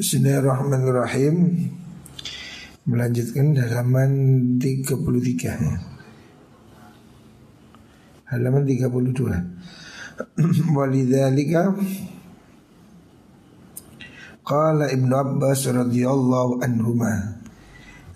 Bismillahirrahmanirrahim. 0.00 1.60
Melanjutkan 2.88 3.52
halaman 3.52 4.12
33 4.56 4.96
ya. 5.44 5.60
Halaman 8.32 8.64
32 8.64 8.80
Walidhalika 10.80 11.76
Qala 14.40 14.88
Ibnu 14.88 15.12
Abbas 15.12 15.68
radhiyallahu 15.68 16.64
anhuma 16.64 17.36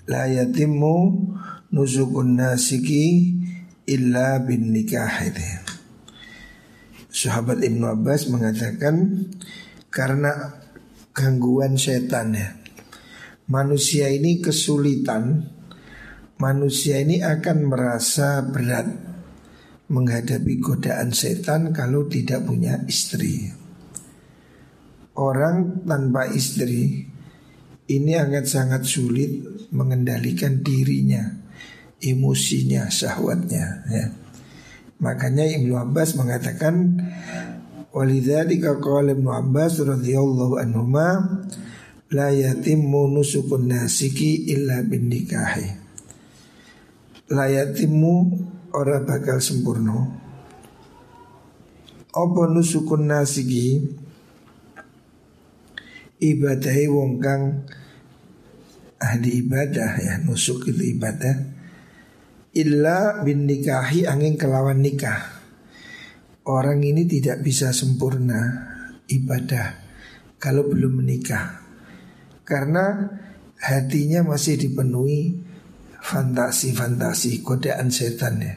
La 0.09 0.25
yatimmu 0.25 0.96
nusukun 1.69 2.41
nasiki 2.41 3.37
illa 3.85 4.41
bin 4.41 4.73
nikah 4.73 5.21
Sahabat 7.12 7.61
Ibnu 7.61 7.85
Abbas 7.93 8.32
mengatakan 8.32 9.29
karena 9.93 10.63
gangguan 11.14 11.78
setan 11.78 12.34
ya. 12.34 12.50
Manusia 13.46 14.10
ini 14.10 14.42
kesulitan, 14.42 15.46
manusia 16.42 16.98
ini 16.98 17.22
akan 17.22 17.70
merasa 17.70 18.42
berat 18.42 18.91
menghadapi 19.88 20.58
godaan 20.58 21.14
setan 21.14 21.70
kalau 21.70 22.10
tidak 22.10 22.42
punya 22.42 22.82
istri. 22.91 23.52
Orang 25.14 25.86
tanpa 25.86 26.27
istri 26.34 27.06
ini 27.86 28.12
akan 28.16 28.44
sangat 28.48 28.83
sulit 28.83 29.44
mengendalikan 29.70 30.64
dirinya, 30.64 31.22
emosinya, 32.02 32.91
syahwatnya 32.91 33.66
ya. 33.92 34.06
Makanya 35.05 35.44
Ibnu 35.44 35.77
Abbas 35.77 36.16
mengatakan 36.16 36.96
Walidzalika 37.95 38.83
qala 38.83 39.15
Ibnu 39.15 39.30
Abbas 39.30 39.79
radhiyallahu 39.79 40.59
anhuma 40.59 41.39
la 42.11 42.27
yatimmu 42.34 43.07
nusukun 43.15 43.70
nasiki 43.70 44.51
illa 44.51 44.83
bin 44.83 45.07
nikahi. 45.07 45.70
La 47.31 47.47
yatimmu 47.47 48.14
ora 48.75 48.98
bakal 49.06 49.39
sempurna. 49.39 50.11
Apa 52.11 52.51
nusukun 52.51 53.06
nasiki 53.06 53.78
ibadahi 56.19 56.91
wong 56.91 57.23
kang 57.23 57.62
ahli 58.98 59.39
ibadah 59.47 59.92
ya 60.03 60.14
nusuk 60.27 60.67
itu 60.67 60.98
ibadah 60.98 61.36
illa 62.58 63.20
bin 63.23 63.45
nikahi 63.45 64.06
angin 64.06 64.39
kelawan 64.39 64.81
nikah 64.81 65.33
orang 66.45 66.81
ini 66.84 67.09
tidak 67.09 67.41
bisa 67.41 67.73
sempurna 67.73 68.41
ibadah 69.09 69.81
kalau 70.37 70.69
belum 70.69 71.05
menikah. 71.05 71.64
Karena 72.45 73.09
hatinya 73.56 74.20
masih 74.25 74.61
dipenuhi 74.61 75.41
fantasi-fantasi 76.05 77.41
godaan 77.41 77.89
setan 77.89 78.45
ya. 78.45 78.55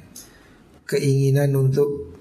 Keinginan 0.88 1.56
untuk 1.56 2.16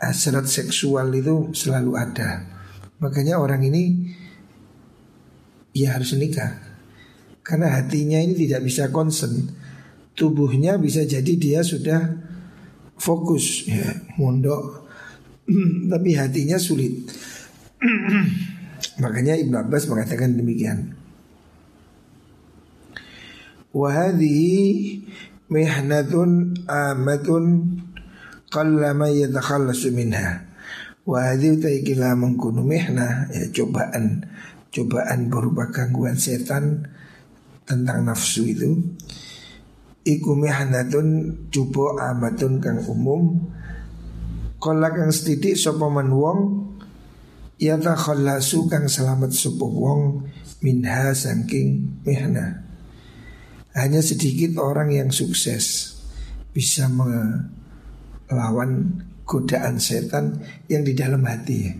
hasrat 0.00 0.48
seksual 0.48 1.12
itu 1.12 1.52
selalu 1.52 1.92
ada. 2.00 2.48
Makanya 3.00 3.36
orang 3.36 3.68
ini 3.68 4.12
ya 5.72 5.96
harus 5.96 6.16
nikah 6.16 6.72
karena 7.42 7.74
hatinya 7.80 8.20
ini 8.20 8.36
tidak 8.36 8.62
bisa 8.62 8.92
konsen 8.92 9.50
tubuhnya 10.14 10.76
bisa 10.76 11.02
jadi 11.02 11.32
dia 11.34 11.60
sudah 11.64 12.12
fokus 12.98 13.68
ya 13.68 13.88
mondok. 14.16 14.88
Tapi 15.92 16.10
hatinya 16.16 16.56
sulit. 16.56 17.08
Makanya 19.02 19.34
Ibnu 19.38 19.56
Abbas 19.58 19.90
mengatakan 19.90 20.38
demikian. 20.38 20.94
Wahadi 23.72 25.00
mihnatun 25.48 26.60
amatun 26.68 27.44
qallama 28.52 29.08
yatakhallasu 29.08 29.90
minha. 29.90 30.44
Wahadi 31.02 31.58
taikila 31.58 32.14
mengkunu 32.14 32.62
mihna 32.62 33.26
ya 33.32 33.50
cobaan 33.50 34.28
cobaan 34.70 35.28
berupa 35.28 35.68
gangguan 35.74 36.14
setan 36.14 36.86
tentang 37.66 38.06
nafsu 38.06 38.46
itu 38.46 38.78
Iku 40.02 40.34
mihnatun 40.34 41.06
cubo 41.46 41.94
amatun 41.94 42.58
kang 42.58 42.82
umum. 42.90 43.38
Kola 44.58 44.90
kang 44.90 45.14
setidik 45.14 45.54
sopa 45.58 45.86
man 45.90 46.10
wong 46.10 46.70
Yata 47.62 47.94
khallasu 47.94 48.66
kang 48.66 48.90
selamat 48.90 49.30
sopa 49.30 49.62
wong 49.62 50.26
Minha 50.62 51.14
sangking 51.14 52.02
mihna. 52.02 52.66
Hanya 53.78 54.02
sedikit 54.02 54.58
orang 54.58 54.90
yang 54.90 55.14
sukses 55.14 55.94
Bisa 56.50 56.90
melawan 56.90 57.86
godaan 59.22 59.78
setan 59.78 60.42
yang 60.66 60.82
di 60.82 60.98
dalam 60.98 61.22
hati. 61.22 61.70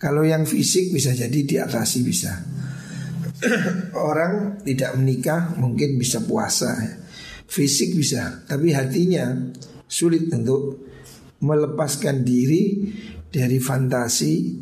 Kalau 0.00 0.24
yang 0.24 0.48
fisik 0.48 0.88
bisa 0.96 1.12
jadi 1.12 1.36
diatasi 1.44 2.00
bisa. 2.00 2.32
Orang 4.10 4.64
tidak 4.64 4.96
menikah 4.96 5.52
mungkin 5.60 6.00
bisa 6.00 6.24
puasa 6.24 7.00
Fisik 7.50 7.98
bisa, 7.98 8.46
tapi 8.46 8.70
hatinya 8.70 9.34
sulit 9.90 10.30
untuk 10.30 10.86
melepaskan 11.42 12.22
diri 12.22 12.94
dari 13.26 13.58
fantasi 13.58 14.54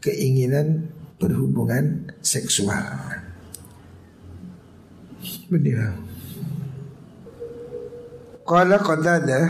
keinginan 0.00 0.88
berhubungan 1.20 2.08
seksual. 2.24 3.20
Benar. 5.52 5.92
Qala 8.46 8.78
Qatada 8.78 9.40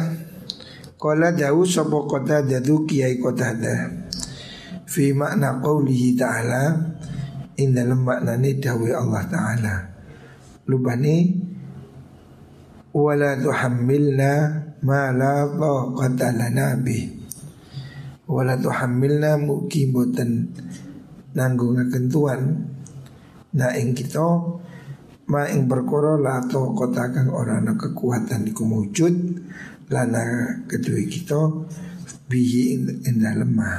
Qala 0.97 1.29
dawu 1.37 1.69
sapa 1.69 2.09
Qatada 2.09 2.65
du 2.65 2.89
kiai 2.89 3.21
Qatada 3.21 4.07
fi 4.89 5.13
makna 5.13 5.61
qaulihi 5.61 6.17
ta'ala 6.17 6.73
in 7.61 7.77
dalam 7.77 8.01
maknane 8.01 8.57
dawuh 8.57 8.97
Allah 8.97 9.23
taala. 9.29 9.75
Lubani 10.65 11.37
wala 12.97 13.37
tuhammilna 13.37 14.33
ma 14.81 15.13
la 15.13 15.45
taqata 15.53 16.33
lana 16.33 16.81
bih. 16.81 17.13
Wala 18.25 18.57
tuhammilna 18.57 19.37
mugi 19.37 19.93
boten 19.93 20.49
nanggungaken 21.37 22.05
tuan 22.09 22.41
na 23.53 23.77
ing 23.77 23.93
kita 23.93 24.25
ma 25.29 25.45
ing 25.53 25.69
perkara 25.69 26.17
la 26.17 26.41
taqata 26.49 27.13
kang 27.13 27.29
ora 27.29 27.61
ana 27.61 27.77
kekuatan 27.77 28.49
iku 28.49 28.65
wujud 28.65 29.45
lana 29.93 30.25
kedua 30.65 31.05
kita 31.05 31.69
bihi 32.27 32.83
ing 33.05 33.23
lemah 33.23 33.79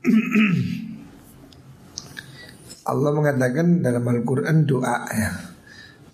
Allah 2.90 3.10
mengatakan 3.14 3.84
dalam 3.84 4.02
Al-Quran 4.02 4.66
doa 4.66 5.06
ya 5.14 5.49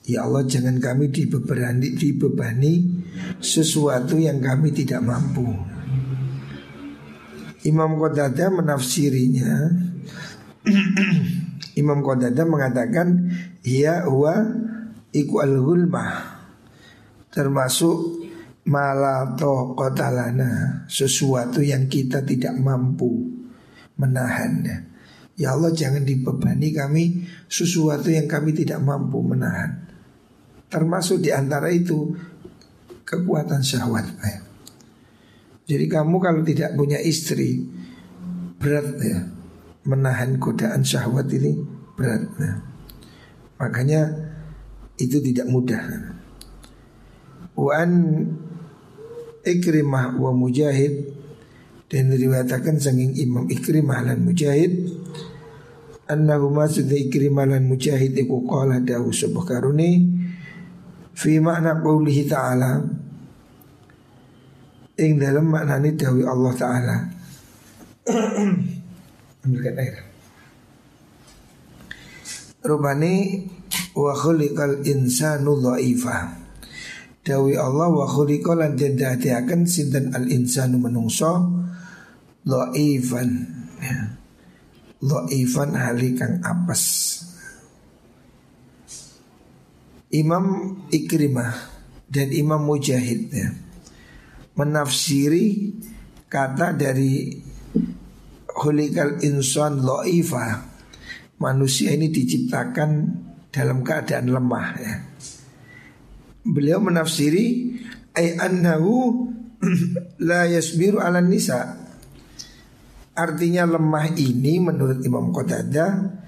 Ya 0.07 0.23
Allah 0.23 0.47
jangan 0.47 0.79
kami 0.79 1.11
dibebani, 1.11 1.99
dibebani 1.99 3.03
sesuatu 3.43 4.15
yang 4.15 4.39
kami 4.39 4.71
tidak 4.71 5.03
mampu. 5.03 5.51
Imam 7.67 7.99
Qadada 7.99 8.47
menafsirinya. 8.55 9.67
Imam 11.83 12.07
Qadada 12.07 12.47
mengatakan 12.47 13.31
Ya 13.67 14.03
huwa 14.07 14.47
iku 15.15 15.45
al-hulmah 15.45 16.39
Termasuk 17.31 18.27
malato 18.67 19.75
kotalana 19.75 20.83
Sesuatu 20.87 21.63
yang 21.63 21.91
kita 21.91 22.23
tidak 22.23 22.55
mampu 22.59 23.11
menahannya. 23.99 24.95
Ya 25.37 25.53
Allah 25.53 25.75
jangan 25.75 26.07
dibebani 26.07 26.73
kami 26.73 27.27
sesuatu 27.51 28.09
yang 28.09 28.25
kami 28.25 28.57
tidak 28.57 28.81
mampu 28.81 29.21
menahan 29.21 29.86
Termasuk 30.67 31.23
di 31.23 31.31
antara 31.31 31.71
itu 31.71 32.15
kekuatan 33.07 33.63
syahwat. 33.63 34.07
Jadi 35.67 35.85
kamu 35.91 36.17
kalau 36.23 36.43
tidak 36.47 36.75
punya 36.79 36.99
istri 37.03 37.63
berat 38.57 38.99
ya 39.03 39.19
menahan 39.87 40.39
godaan 40.43 40.83
syahwat 40.83 41.31
ini 41.31 41.55
berat. 41.95 42.27
Ya. 42.39 42.55
Makanya 43.63 44.01
itu 44.99 45.23
tidak 45.23 45.47
mudah. 45.47 45.83
Wan 47.57 47.93
Ikrimah 49.47 50.19
wa 50.19 50.35
Mujahid 50.35 51.15
dan 51.87 52.11
diriwayatkan 52.11 52.83
sanging 52.83 53.15
Imam 53.15 53.47
Ikrimah 53.47 54.03
dan 54.03 54.27
Mujahid 54.27 54.91
annahuma 56.11 56.67
sudah 56.67 56.99
Ikrimah 56.99 57.47
dan 57.47 57.71
Mujahid 57.71 58.19
iku 58.19 58.43
qala 58.43 58.83
dawu 58.83 59.15
subhakaruni 59.15 60.16
fi 61.17 61.41
makna 61.41 61.81
qaulihi 61.81 62.23
ta'ala 62.29 62.85
ing 65.01 65.13
dalam 65.17 65.49
maknani 65.49 65.97
dawi 65.97 66.23
Allah 66.29 66.53
taala 66.53 66.97
ambilkan 69.45 69.77
air 69.81 70.07
rubani 72.67 73.47
wa 73.95 74.13
khuliqal 74.13 74.83
insanu 74.83 75.63
dhaifa. 75.63 76.45
Dawi 77.27 77.59
Allah 77.59 77.91
wa 77.91 78.07
khuliqa 78.07 78.55
lan 78.55 78.79
dadiaken 78.79 79.67
sinten 79.67 80.15
al 80.15 80.27
insanu 80.31 80.79
menungso 80.79 81.47
dhaifan. 82.47 83.31
Ya. 83.83 84.15
Dhaifan 85.03 85.75
hali 85.75 86.15
kang 86.15 86.43
apes. 86.43 86.85
Imam 90.15 90.79
Ikrimah 90.91 91.55
dan 92.07 92.31
Imam 92.31 92.63
Mujahid 92.63 93.31
ya, 93.35 93.51
menafsiri 94.55 95.75
kata 96.31 96.75
dari 96.79 97.35
hulikal 98.63 99.19
insan 99.23 99.83
lo'ifa 99.83 100.63
manusia 101.43 101.93
ini 101.93 102.09
diciptakan 102.09 102.91
dalam 103.51 103.83
keadaan 103.83 104.31
lemah 104.31 104.69
ya. 104.79 104.95
Beliau 106.47 106.79
menafsiri 106.79 107.75
ay 108.15 108.39
annahu 108.39 109.27
la 110.29 110.47
yasbiru 110.47 111.03
ala 111.03 111.19
nisa. 111.19 111.83
Artinya 113.17 113.65
lemah 113.65 114.13
ini 114.15 114.61
menurut 114.61 115.01
Imam 115.01 115.33
Qatadah 115.33 116.23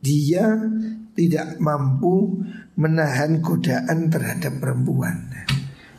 dia 0.00 0.48
tidak 1.14 1.58
mampu 1.62 2.42
menahan 2.74 3.38
godaan 3.38 4.10
terhadap 4.10 4.58
perempuan. 4.58 5.30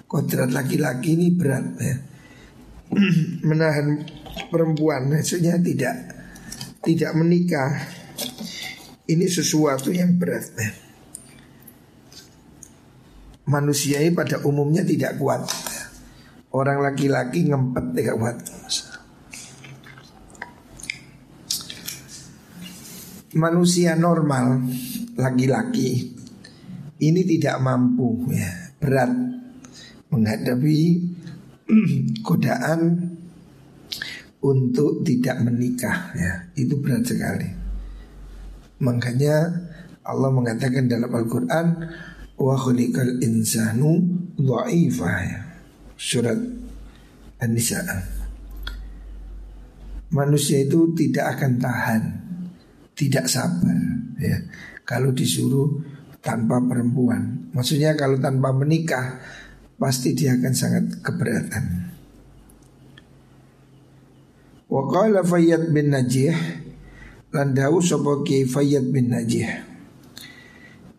Kodrat 0.06 0.52
laki-laki 0.52 1.18
ini 1.18 1.34
berat 1.34 1.66
ya. 1.80 1.96
menahan 3.50 4.06
perempuan 4.52 5.10
maksudnya 5.10 5.58
tidak 5.60 5.96
tidak 6.86 7.12
menikah 7.18 7.82
ini 9.10 9.26
sesuatu 9.26 9.90
yang 9.90 10.18
berat 10.18 10.46
ya. 10.54 10.72
manusia 13.50 14.02
ini 14.02 14.14
pada 14.14 14.42
umumnya 14.46 14.86
tidak 14.86 15.18
kuat 15.18 15.46
orang 16.54 16.82
laki-laki 16.86 17.50
ngempet 17.50 17.86
tidak 17.94 18.16
kuat 18.22 18.38
manusia 23.36 23.98
normal 24.00 24.64
laki-laki. 25.16 26.16
Ini 26.96 27.22
tidak 27.28 27.60
mampu 27.60 28.32
ya. 28.32 28.76
Berat 28.80 29.12
menghadapi 30.12 30.80
godaan 32.28 33.12
untuk 34.44 35.04
tidak 35.04 35.44
menikah 35.44 36.16
ya. 36.16 36.34
Itu 36.56 36.80
berat 36.80 37.04
sekali. 37.04 37.50
Makanya 38.80 39.36
Allah 40.06 40.30
mengatakan 40.32 40.88
dalam 40.88 41.10
Al-Quran 41.10 41.68
wa 42.36 42.56
khuliqal 42.60 43.24
insanu 43.24 44.04
dha'ifa 44.38 45.12
ya. 45.24 45.40
surat 45.96 46.38
An-Nisa. 47.40 47.80
Manusia 50.12 50.64
itu 50.64 50.96
tidak 50.96 51.40
akan 51.40 51.52
tahan 51.60 52.04
tidak 52.96 53.28
sabar 53.28 53.76
ya 54.18 54.40
kalau 54.86 55.12
disuruh 55.12 55.82
tanpa 56.22 56.62
perempuan 56.62 57.52
maksudnya 57.52 57.98
kalau 57.98 58.22
tanpa 58.22 58.54
menikah 58.54 59.20
pasti 59.76 60.16
dia 60.16 60.40
akan 60.40 60.54
sangat 60.56 60.86
keberatan. 61.04 61.66
Wa 64.66 64.84
qala 64.90 65.22
Fayyad 65.22 65.70
bin 65.72 65.94
Najih 65.94 66.36
lan 67.36 67.54
dawu 67.54 67.84
sapa 67.84 68.24
Ki 68.24 68.48
Fayyad 68.48 68.90
bin 68.90 69.12
Najih. 69.12 69.48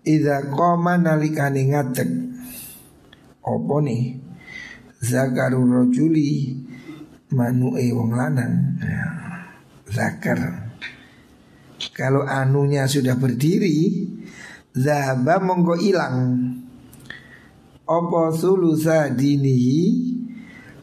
Idza 0.06 0.54
qama 0.54 1.00
nalikane 1.02 1.66
ngadeg 1.66 2.10
apa 3.42 3.76
nih 3.82 4.22
zakaru 5.02 5.66
rajuli 5.66 6.54
manu'e 7.34 7.90
wong 7.90 8.14
lanang 8.14 8.78
ya, 8.78 9.06
zakar 9.90 10.65
kalau 11.96 12.28
anunya 12.28 12.84
sudah 12.84 13.16
berdiri 13.16 14.04
zahaba 14.76 15.40
monggo 15.40 15.80
ilang. 15.80 16.52
Apa 17.88 18.36
sulusa 18.36 19.08
dinihi? 19.08 20.12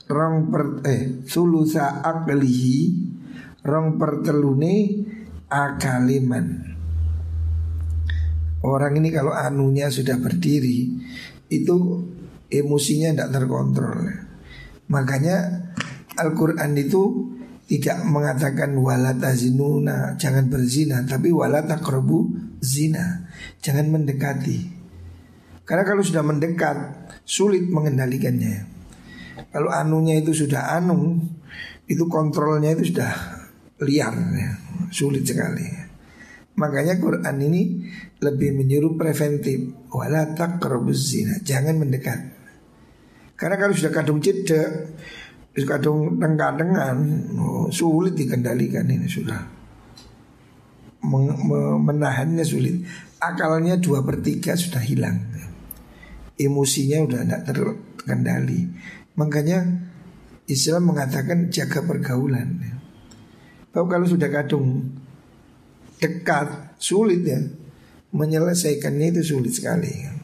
Rong 0.09 0.49
per 0.49 0.65
eh 0.89 1.21
sulusa 1.29 2.01
aklihi? 2.01 2.79
Rong 3.61 4.01
pertelune 4.01 5.05
akaliman. 5.45 6.47
Orang 8.65 8.97
ini 8.97 9.13
kalau 9.13 9.37
anunya 9.37 9.93
sudah 9.93 10.17
berdiri 10.17 10.89
itu 11.53 11.77
emosinya 12.49 13.13
tidak 13.13 13.29
terkontrol. 13.37 14.01
Makanya 14.89 15.61
Al-Quran 16.17 16.73
itu 16.79 17.01
tidak 17.73 18.05
mengatakan 18.05 18.77
walata 18.77 19.33
zinuna 19.33 20.13
jangan 20.21 20.45
berzina 20.45 21.01
tapi 21.09 21.33
walata 21.33 21.81
krobu 21.81 22.29
zina 22.61 23.25
jangan 23.65 23.89
mendekati 23.89 24.83
karena 25.63 25.83
kalau 25.87 26.03
sudah 26.03 26.23
mendekat 26.27 26.75
sulit 27.23 27.63
mengendalikannya. 27.71 28.67
Kalau 29.49 29.71
anunya 29.71 30.19
itu 30.19 30.35
sudah 30.35 30.75
anu, 30.75 31.23
itu 31.87 32.03
kontrolnya 32.11 32.75
itu 32.75 32.93
sudah 32.93 33.11
liar, 33.83 34.13
ya. 34.13 34.51
sulit 34.91 35.23
sekali. 35.23 35.65
Makanya 36.53 36.99
Quran 37.01 37.37
ini 37.41 37.81
lebih 38.21 38.53
menyuruh 38.53 38.93
preventif, 38.93 39.89
wala 39.89 40.35
zina, 40.93 41.41
jangan 41.41 41.79
mendekat. 41.81 42.19
Karena 43.33 43.57
kalau 43.57 43.73
sudah 43.73 43.89
kadung 43.89 44.21
cedek, 44.21 44.93
kadung 45.61 46.17
tengah-tengah, 46.17 46.97
oh, 47.37 47.69
sulit 47.69 48.17
dikendalikan 48.17 48.89
ini 48.89 49.05
sudah. 49.05 49.61
menahannya 51.83 52.41
sulit. 52.41 52.81
Akalnya 53.19 53.77
dua 53.77 54.01
per 54.01 54.23
tiga 54.23 54.55
sudah 54.55 54.81
hilang 54.81 55.19
emosinya 56.37 57.05
udah 57.05 57.21
tidak 57.25 57.41
terkendali. 57.45 58.61
Makanya 59.17 59.59
Islam 60.49 60.93
mengatakan 60.93 61.53
jaga 61.53 61.85
pergaulan. 61.85 62.59
Bahwa 63.73 63.87
kalau 63.89 64.05
sudah 64.05 64.29
kadung 64.29 64.93
dekat 65.97 66.77
sulit 66.77 67.25
ya 67.25 67.39
menyelesaikannya 68.13 69.17
itu 69.17 69.21
sulit 69.37 69.53
sekali. 69.55 70.22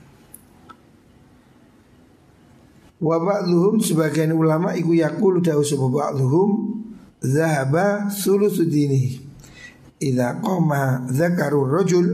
Wa 2.99 3.15
ba'dhum 3.15 3.79
sebagian 3.79 4.35
ulama 4.35 4.75
iku 4.75 4.91
yaqulu 4.91 5.39
dawu 5.39 5.63
sapa 5.63 5.87
ba'dhum 5.87 6.49
zahaba 7.23 8.11
sulusu 8.11 8.67
dini. 8.67 9.15
Idza 9.99 10.39
qama 10.39 11.07
dzakaru 11.07 11.59
rajul 11.67 12.07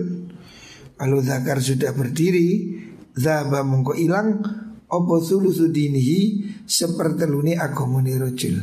kalau 0.95 1.19
zakar 1.21 1.59
sudah 1.59 1.91
berdiri 1.91 2.81
Zaba 3.15 3.63
mongko 3.63 3.95
ilang 3.95 4.43
Opo 4.85 5.17
sulusu 5.17 5.73
dinihi? 5.73 6.45
Seperteluni 6.65 7.57
agamane 7.57 8.13
rojul 8.15 8.55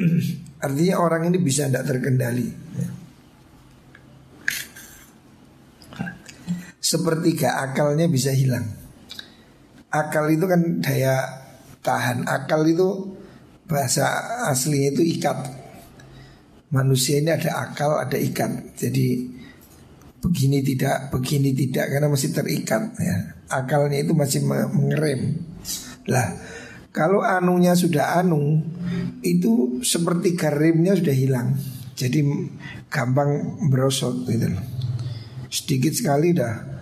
Artinya 0.64 0.96
orang 1.00 1.28
ini 1.32 1.38
bisa 1.40 1.68
tidak 1.68 1.88
terkendali. 1.88 2.48
Sepertiga 6.80 7.60
akalnya 7.60 8.08
bisa 8.08 8.32
hilang 8.32 8.79
Akal 9.90 10.30
itu 10.30 10.46
kan 10.46 10.78
daya 10.78 11.18
tahan 11.82 12.22
Akal 12.26 12.62
itu 12.66 13.18
bahasa 13.66 14.06
aslinya 14.50 14.94
itu 14.94 15.02
ikat 15.18 15.38
Manusia 16.70 17.18
ini 17.18 17.34
ada 17.34 17.66
akal, 17.66 17.98
ada 17.98 18.14
ikat 18.14 18.78
Jadi 18.78 19.26
begini 20.20 20.60
tidak, 20.60 21.10
begini 21.10 21.50
tidak 21.56 21.90
karena 21.90 22.06
masih 22.06 22.30
terikat 22.30 22.94
ya. 23.00 23.16
Akalnya 23.50 23.98
itu 23.98 24.14
masih 24.14 24.46
mengerem. 24.46 25.42
Lah, 26.06 26.38
kalau 26.94 27.24
anunya 27.24 27.74
sudah 27.74 28.20
anu 28.22 28.62
itu 29.24 29.82
seperti 29.82 30.38
garimnya 30.38 30.94
sudah 30.94 31.16
hilang. 31.16 31.58
Jadi 31.98 32.22
gampang 32.86 33.58
berosot 33.68 34.28
gitu 34.28 34.46
loh. 34.54 34.64
Sedikit 35.50 35.92
sekali 35.98 36.30
dah 36.30 36.79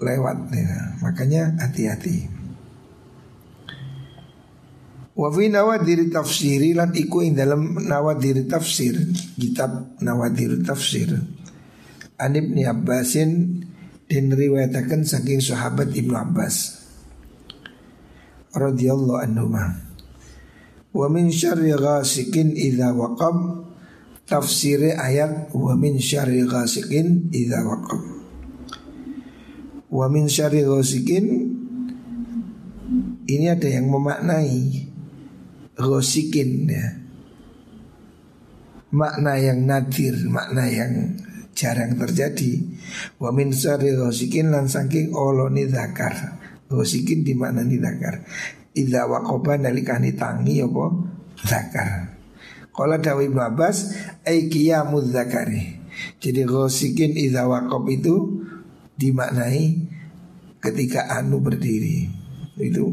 lewat 0.00 0.38
ya. 0.52 0.80
Makanya 1.00 1.56
hati-hati. 1.60 2.36
Wa 5.16 5.32
fi 5.32 5.48
nawadir 5.48 6.12
tafsiri 6.12 6.76
lan 6.76 6.92
iku 6.92 7.24
ing 7.24 7.40
dalam 7.40 7.80
nawadir 7.88 8.44
tafsir, 8.44 8.92
kitab 9.40 9.96
nawadir 10.04 10.60
tafsir. 10.60 11.08
An 12.20 12.32
Ibni 12.36 12.68
Abbasin 12.68 13.64
dan 14.06 14.24
riwayatakan 14.32 15.08
saking 15.08 15.40
sahabat 15.40 15.92
Ibnu 15.92 16.14
Abbas 16.16 16.84
radhiyallahu 18.56 19.20
anhu 19.20 19.52
wa 20.96 21.06
min 21.12 21.28
syarri 21.28 21.76
ghasikin 21.76 22.56
idza 22.56 22.96
waqab 22.96 23.68
tafsir 24.24 24.96
ayat 24.96 25.52
wa 25.52 25.76
min 25.76 26.00
syarri 26.00 26.40
ghasikin 26.48 27.28
idza 27.36 27.60
waqab. 27.68 28.15
Wa 29.86 30.10
min 30.10 30.26
syarri 30.26 30.66
ghasikin 30.66 31.26
ini 33.26 33.46
ada 33.50 33.66
yang 33.66 33.86
memaknai 33.90 34.86
ghasikin 35.78 36.66
ya. 36.66 36.86
Makna 38.96 39.36
yang 39.36 39.66
nadir, 39.66 40.14
makna 40.30 40.70
yang 40.70 41.18
jarang 41.52 41.98
terjadi. 41.98 42.62
Wa 43.18 43.34
min 43.34 43.50
syarri 43.50 43.94
ghasikin 43.94 44.54
lan 44.54 44.70
saking 44.70 45.14
oloni 45.14 45.66
zakar. 45.70 46.38
Ghasikin 46.66 47.22
di 47.22 47.34
makna 47.38 47.62
ni 47.62 47.78
zakar. 47.78 48.26
Idza 48.76 49.06
waqaba 49.06 49.58
nalikani 49.58 50.14
tangi 50.18 50.62
apa 50.62 50.86
zakar. 51.46 52.16
Kala 52.76 53.00
Dawi 53.00 53.32
Ibnu 53.32 53.40
Abbas 53.40 53.96
ai 54.28 54.52
qiyamuz 54.52 55.08
zakari. 55.08 55.80
Jadi 56.20 56.44
ghosikin 56.44 57.16
idza 57.16 57.48
itu 57.88 58.35
dimaknai 58.96 59.86
ketika 60.60 61.06
anu 61.12 61.40
berdiri. 61.40 62.08
Itu 62.56 62.88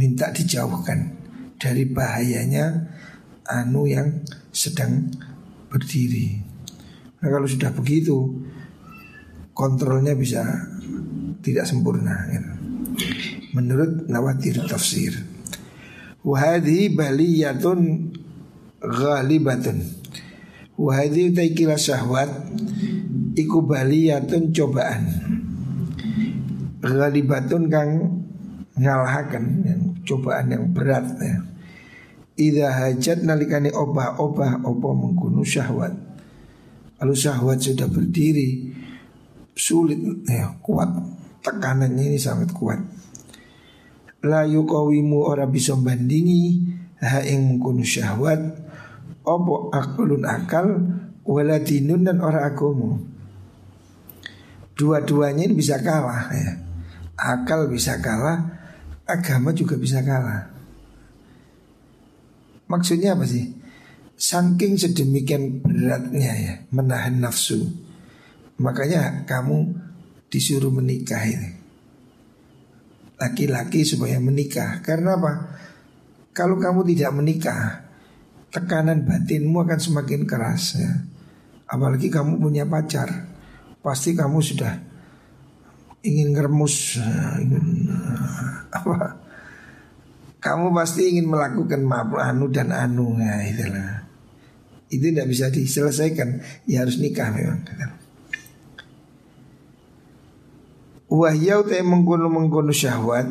minta 0.00 0.32
dijauhkan 0.32 1.14
dari 1.60 1.84
bahayanya 1.84 2.88
anu 3.48 3.84
yang 3.84 4.24
sedang 4.50 5.12
berdiri. 5.68 6.40
Nah 7.20 7.28
kalau 7.28 7.46
sudah 7.46 7.70
begitu 7.76 8.16
kontrolnya 9.52 10.16
bisa 10.16 10.42
tidak 11.44 11.68
sempurna. 11.68 12.14
Gitu. 12.30 12.52
Menurut 13.52 14.06
Nawatir 14.08 14.60
Tafsir. 14.64 15.14
Wahadi 16.22 16.92
baliyatun 16.92 18.10
ghalibatun 18.82 19.82
wa 20.78 20.94
hadhi 20.94 21.34
taikila 21.34 21.74
syahwat 21.74 22.30
iku 23.38 23.62
baliyatun 23.62 24.50
cobaan. 24.50 25.02
Ghalibatun 26.82 27.70
kang 27.70 27.90
ngalahaken 28.74 29.44
cobaan 30.02 30.50
yang 30.50 30.66
berat 30.74 31.06
ya. 31.22 31.38
Ida 32.38 32.70
hajat 32.70 33.26
nalikani 33.26 33.70
obah-obah 33.74 34.62
opo 34.62 34.88
mengkuno 34.94 35.42
syahwat. 35.42 35.90
Kalau 36.98 37.14
syahwat 37.14 37.62
sudah 37.62 37.86
berdiri 37.86 38.74
Sulit 39.58 39.98
ya 40.30 40.54
kuat. 40.62 40.86
Tekanannya 41.42 42.14
ini 42.14 42.18
sangat 42.18 42.54
kuat. 42.54 42.78
La 44.22 44.46
yukawimu 44.46 45.18
ora 45.26 45.50
bisa 45.50 45.74
bandingi 45.74 46.62
Ha 47.02 47.26
ing 47.26 47.58
mengkuno 47.58 47.82
syahwat. 47.82 48.38
Opo 49.26 49.74
akulun 49.74 50.22
akal 50.22 50.78
wala 51.26 51.58
dinun 51.58 52.06
dan 52.06 52.22
orang 52.22 52.46
agomo. 52.46 53.17
Dua-duanya 54.78 55.50
ini 55.50 55.58
bisa 55.58 55.82
kalah 55.82 56.30
ya. 56.30 56.54
Akal 57.18 57.66
bisa 57.66 57.98
kalah, 57.98 58.46
agama 59.02 59.50
juga 59.50 59.74
bisa 59.74 59.98
kalah. 60.06 60.54
Maksudnya 62.70 63.18
apa 63.18 63.26
sih? 63.26 63.58
Saking 64.14 64.78
sedemikian 64.78 65.66
beratnya 65.66 66.32
ya 66.38 66.54
menahan 66.70 67.18
nafsu. 67.18 67.66
Makanya 68.62 69.26
kamu 69.26 69.74
disuruh 70.30 70.70
menikah 70.70 71.26
ini. 71.26 71.58
Laki-laki 73.18 73.82
supaya 73.82 74.22
menikah. 74.22 74.78
Karena 74.86 75.18
apa? 75.18 75.58
Kalau 76.30 76.54
kamu 76.54 76.86
tidak 76.94 77.10
menikah, 77.18 77.82
tekanan 78.54 79.02
batinmu 79.02 79.58
akan 79.58 79.80
semakin 79.82 80.22
keras 80.22 80.78
ya. 80.78 80.92
Apalagi 81.66 82.14
kamu 82.14 82.38
punya 82.38 82.62
pacar, 82.62 83.26
pasti 83.82 84.14
kamu 84.14 84.38
sudah 84.42 84.74
ingin 86.02 86.34
ngeremus, 86.34 86.98
eh, 87.02 87.34
ingin 87.42 87.66
eh, 87.90 88.52
apa? 88.70 89.18
Kamu 90.38 90.70
pasti 90.70 91.10
ingin 91.10 91.26
melakukan 91.26 91.82
maaf 91.82 92.14
anu 92.14 92.46
dan 92.46 92.70
anu 92.70 93.18
ya 93.18 93.42
itulah. 93.42 94.06
Itu 94.88 95.10
tidak 95.10 95.26
bisa 95.28 95.50
diselesaikan, 95.50 96.40
ya 96.64 96.86
harus 96.86 96.96
nikah 97.02 97.28
memang. 97.34 97.60
Wahyau 101.08 101.64
te 101.64 101.80
mengkono 101.80 102.28
mengkono 102.28 102.68
syahwat 102.68 103.26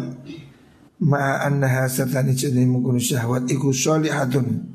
ma 0.97 1.45
annaha 1.45 1.85
satani 1.85 2.33
mengkono 2.65 2.97
syahwat 2.97 3.45
iku 3.53 3.69
sholihatun 3.69 4.73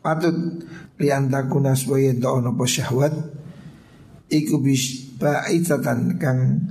patut 0.00 0.64
liantakuna 0.96 1.76
supaya 1.76 2.16
ono 2.24 2.56
po 2.56 2.64
syahwat 2.64 3.12
iku 4.30 4.62
bis 4.62 5.10
ba'itatan 5.18 6.16
kang 6.16 6.70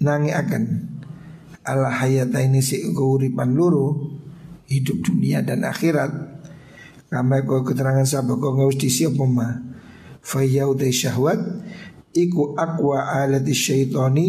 nangi 0.00 0.32
akan 0.32 0.62
ala 1.66 1.92
hayata 1.92 2.40
ini 2.40 2.64
si 2.64 2.80
keuripan 2.94 3.52
luru 3.52 4.16
hidup 4.70 5.02
dunia 5.04 5.42
dan 5.42 5.66
akhirat. 5.66 6.40
Kama 7.10 7.42
kau 7.42 7.66
keterangan 7.66 8.06
sahabat 8.06 8.38
kau 8.38 8.54
nggak 8.54 8.70
usah 8.70 8.80
disiap 8.86 9.18
ma? 9.26 9.50
Fayau 10.22 10.78
syahwat 10.78 11.42
iku 12.14 12.54
akwa 12.54 13.02
alati 13.18 13.50
syaitoni 13.50 14.28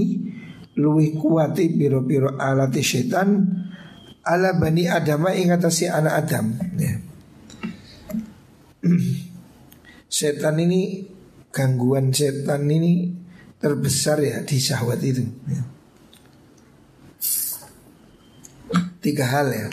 luwih 0.82 1.14
kuati 1.20 1.78
piro-piro 1.78 2.40
alati 2.42 2.82
syaitan 2.82 3.44
ala 4.26 4.58
bani 4.58 4.90
adama 4.90 5.36
ingatasi 5.36 5.92
anak 5.94 6.14
adam. 6.26 6.46
Ya. 6.80 6.94
setan 10.12 10.58
ini 10.58 11.06
gangguan 11.52 12.16
setan 12.16 12.66
ini 12.72 13.12
terbesar 13.60 14.18
ya 14.24 14.42
di 14.42 14.58
syahwat 14.58 15.00
itu. 15.04 15.24
Ya. 15.48 15.64
Tiga 19.02 19.26
hal 19.30 19.48
ya, 19.52 19.68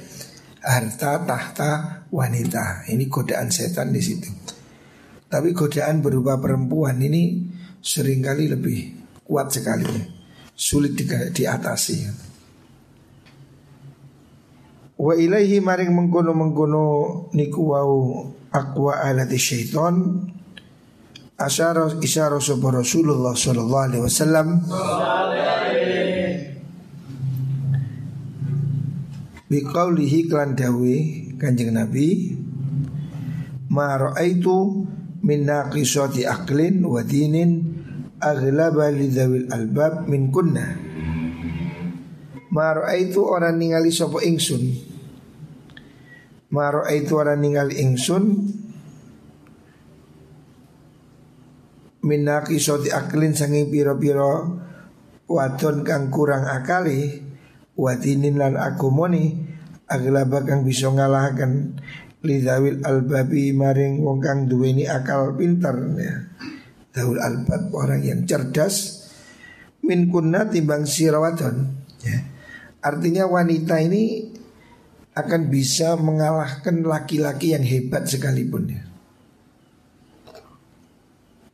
harta, 0.64 1.23
tahta, 1.25 2.04
wanita. 2.11 2.88
Ini 2.90 3.06
godaan 3.08 3.49
setan 3.49 3.94
di 3.94 4.02
situ. 4.02 4.28
Tapi 5.28 5.52
godaan 5.52 6.00
berupa 6.00 6.40
perempuan 6.40 6.99
ini 7.00 7.44
sering 7.85 8.25
kali 8.25 8.49
lebih 8.49 8.78
kuat 9.28 9.52
sekali, 9.52 9.85
sulit 10.56 10.97
di, 10.97 11.04
diatasi. 11.08 11.99
Wa 14.99 15.14
ilaihi 15.14 15.62
maring 15.62 15.92
mengkono 15.94 16.32
mengkono 16.35 16.85
niku 17.37 17.70
wau 17.70 17.94
akwa 18.50 18.99
alati 19.04 19.38
syaiton 19.38 20.26
asyara 21.38 21.87
isyara 22.02 22.42
sapa 22.42 22.75
Rasulullah 22.75 23.33
sallallahu 23.38 23.85
alaihi 23.87 24.02
wasallam. 24.02 24.49
Biqaulihi 29.49 30.28
klan 30.28 30.52
dawe 30.59 30.97
Kanjeng 31.40 31.73
Nabi 31.73 32.37
ma 33.73 33.97
raaitu 33.97 34.85
min 35.25 35.49
naqisati 35.49 36.28
aqlin 36.28 36.85
wa 36.85 37.00
dinin 37.00 37.64
aghlaba 38.21 38.92
lidzawil 38.92 39.49
albab 39.49 40.04
min 40.11 40.28
kunna. 40.35 40.76
Ma 42.52 42.76
raaitu 42.76 43.25
orang 43.25 43.57
ningali 43.57 43.95
sapa 43.95 44.21
ingsun? 44.21 44.90
Maro 46.49 46.80
itu 46.88 47.12
orang 47.12 47.45
ninggal 47.45 47.68
ingsun 47.68 48.25
Minaki 52.09 52.57
soti 52.57 52.88
aklin 52.88 53.37
sanging 53.37 53.69
piro-piro 53.69 54.57
Wadon 55.29 55.85
kang 55.85 56.09
kurang 56.09 56.49
akali 56.49 57.21
Wadinin 57.77 58.41
lan 58.41 58.57
agomoni 58.57 59.37
Aglaba 59.85 60.41
kang 60.49 60.65
bisa 60.65 60.88
ngalahkan 60.88 61.77
Lidawil 62.25 62.81
albabi 62.83 63.53
maring 63.53 64.00
wong 64.03 64.19
kang 64.19 64.50
duweni 64.50 64.91
akal 64.91 65.38
pintar 65.38 65.79
ya. 65.95 66.17
Daul 66.91 67.21
albab 67.21 67.71
orang 67.77 68.03
yang 68.03 68.25
cerdas 68.25 69.07
Min 69.85 70.09
kunna 70.09 70.49
timbang 70.49 70.88
sirawadon 70.88 71.57
ya. 72.03 72.19
Artinya 72.83 73.29
wanita 73.29 73.79
ini 73.85 74.33
akan 75.12 75.50
bisa 75.50 75.99
mengalahkan 75.99 76.83
laki-laki 76.87 77.53
yang 77.53 77.67
hebat 77.67 78.07
sekalipun 78.07 78.71
ya. 78.71 78.88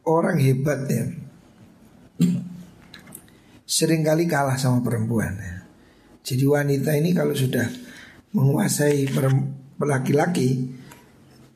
Orang 0.04 0.37
hebat 0.37 0.84
ya 0.88 1.04
sering 3.64 4.04
kali 4.04 4.28
kalah 4.30 4.54
sama 4.54 4.84
perempuan 4.84 5.34
ya. 5.34 5.66
Jadi 6.25 6.44
wanita 6.46 6.94
ini 6.94 7.11
kalau 7.11 7.34
sudah 7.34 7.66
menguasai 8.32 9.08
laki-laki 9.82 10.73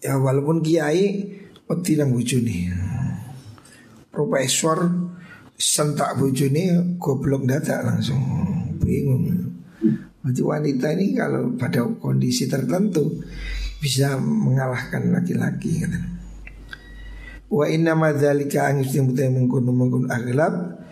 ya 0.02 0.18
walaupun 0.18 0.60
kiai 0.60 1.30
peti 1.62 1.94
nang 1.94 2.12
bojone. 2.12 2.74
Profesor 4.10 4.78
sentak 5.54 6.18
bojone 6.18 6.98
goblok 6.98 7.46
data 7.46 7.86
langsung 7.86 8.20
bingung. 8.82 9.54
Berarti 10.18 10.42
wanita 10.42 10.86
ini 10.98 11.14
kalau 11.14 11.54
pada 11.54 11.86
kondisi 12.02 12.50
tertentu 12.50 13.24
bisa 13.78 14.18
mengalahkan 14.18 15.14
laki-laki. 15.14 15.86
Wa 17.48 17.64
inna 17.64 17.96
madzalika 17.96 18.68
angis 18.68 18.92
yang 18.92 19.08
buta 19.08 19.24
mengkono 19.32 19.72
mengkono 19.72 20.06
aglab 20.12 20.84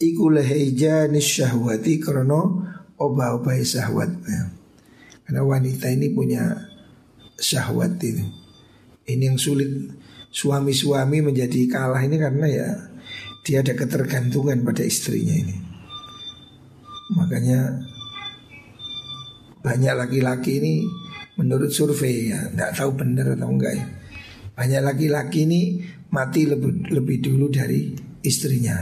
iku 0.00 0.32
lahaijani 0.32 1.20
syahwati 1.20 2.00
karena 2.00 2.40
obah-obah 2.96 3.56
syahwat. 3.60 4.10
Ya. 4.24 4.42
Karena 5.28 5.44
wanita 5.44 5.92
ini 5.92 6.08
punya 6.16 6.56
syahwat 7.36 8.00
itu. 8.00 8.24
Ini 9.04 9.32
yang 9.32 9.38
sulit 9.40 9.68
suami-suami 10.32 11.24
menjadi 11.24 11.68
kalah 11.68 12.00
ini 12.04 12.16
karena 12.16 12.46
ya 12.48 12.68
dia 13.44 13.64
ada 13.64 13.72
ketergantungan 13.72 14.64
pada 14.64 14.84
istrinya 14.84 15.32
ini. 15.32 15.56
Makanya 17.16 17.84
banyak 19.64 19.94
laki-laki 19.96 20.60
ini 20.60 20.74
menurut 21.40 21.72
survei 21.72 22.28
ya, 22.32 22.52
tidak 22.52 22.70
tahu 22.76 22.90
benar 22.96 23.32
atau 23.32 23.48
enggak 23.48 23.74
ya. 23.76 23.86
Banyak 24.58 24.80
laki-laki 24.84 25.46
ini 25.48 25.60
mati 26.10 26.48
lebih, 26.48 26.88
lebih 26.92 27.16
dulu 27.20 27.52
dari 27.52 27.92
istrinya. 28.24 28.76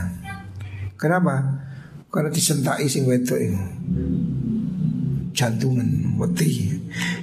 Kenapa? 0.97 1.65
Karena 2.07 2.31
disentai 2.33 2.87
sing 2.89 3.05
wedok 3.05 3.39
ini 3.39 3.61
jantungan 5.37 6.17
mati. 6.17 6.73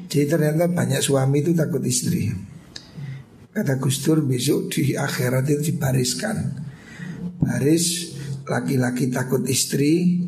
Jadi 0.07 0.25
ternyata 0.31 0.71
banyak 0.71 1.03
suami 1.03 1.43
itu 1.43 1.51
takut 1.51 1.83
istri. 1.83 2.31
Kata 3.51 3.83
Gus 3.83 3.99
Dur 4.07 4.23
besok 4.23 4.71
di 4.71 4.95
akhirat 4.95 5.51
itu 5.51 5.75
dibariskan. 5.75 6.63
Baris 7.43 8.15
laki-laki 8.47 9.11
takut 9.11 9.43
istri, 9.51 10.23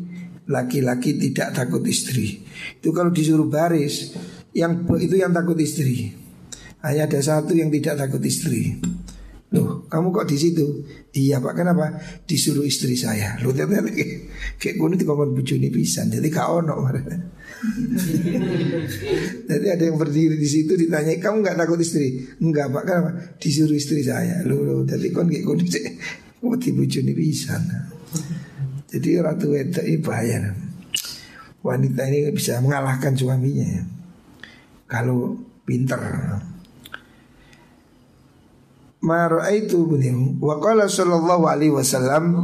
laki-laki 0.51 1.15
tidak 1.15 1.55
takut 1.55 1.83
istri. 1.87 2.43
Itu 2.83 2.91
kalau 2.91 3.15
disuruh 3.15 3.47
baris, 3.47 4.11
yang 4.51 4.83
itu 4.99 5.15
yang 5.15 5.31
takut 5.31 5.55
istri. 5.59 6.11
Hanya 6.83 7.07
ada 7.07 7.19
satu 7.23 7.55
yang 7.55 7.71
tidak 7.71 7.99
takut 7.99 8.21
istri. 8.23 8.79
Kamu 9.87 10.11
kok 10.11 10.27
di 10.27 10.35
situ? 10.35 10.83
Iya 11.15 11.39
pak, 11.39 11.55
kenapa? 11.55 11.95
Disuruh 12.27 12.67
istri 12.67 12.99
saya. 12.99 13.39
Loh, 13.39 13.55
ternyata 13.55 13.87
kayak, 13.87 14.75
gue 14.75 14.87
ini 14.91 14.95
dikongkon 14.99 15.31
bujuni 15.31 15.71
pisan. 15.71 16.11
Jadi 16.11 16.27
kau 16.27 16.59
ono. 16.59 16.83
Jadi 19.49 19.65
ada 19.71 19.83
yang 19.83 19.97
berdiri 19.97 20.35
di 20.35 20.45
situ 20.47 20.75
ditanya, 20.75 21.15
kamu 21.17 21.41
nggak 21.41 21.57
takut 21.57 21.79
istri? 21.79 22.27
Enggak 22.43 22.69
pak, 22.69 22.83
kenapa? 22.83 23.11
Disuruh 23.39 23.73
istri 23.73 24.03
saya. 24.03 24.43
Loh, 24.43 24.61
loh 24.61 24.79
jadi 24.83 25.09
kon 25.15 25.31
kayak 25.31 25.43
gue 25.47 25.55
ini 25.55 25.67
di 26.59 26.69
bujuni 26.75 27.11
pisan. 27.15 27.63
Jadi 28.87 29.09
ratu 29.19 29.51
wedok 29.55 29.83
ini 29.83 29.97
bahaya. 29.99 30.53
Wanita 31.63 32.07
ini 32.07 32.31
bisa 32.31 32.61
mengalahkan 32.63 33.17
suaminya. 33.17 33.83
Kalau 34.87 35.35
pinter 35.67 35.99
ma 39.01 39.29
raaitu 39.29 39.85
beliau. 39.85 40.37
Wa 40.41 40.57
qala 40.57 40.89
sallallahu 40.89 41.43
alaihi 41.45 41.73
wasallam 41.73 42.37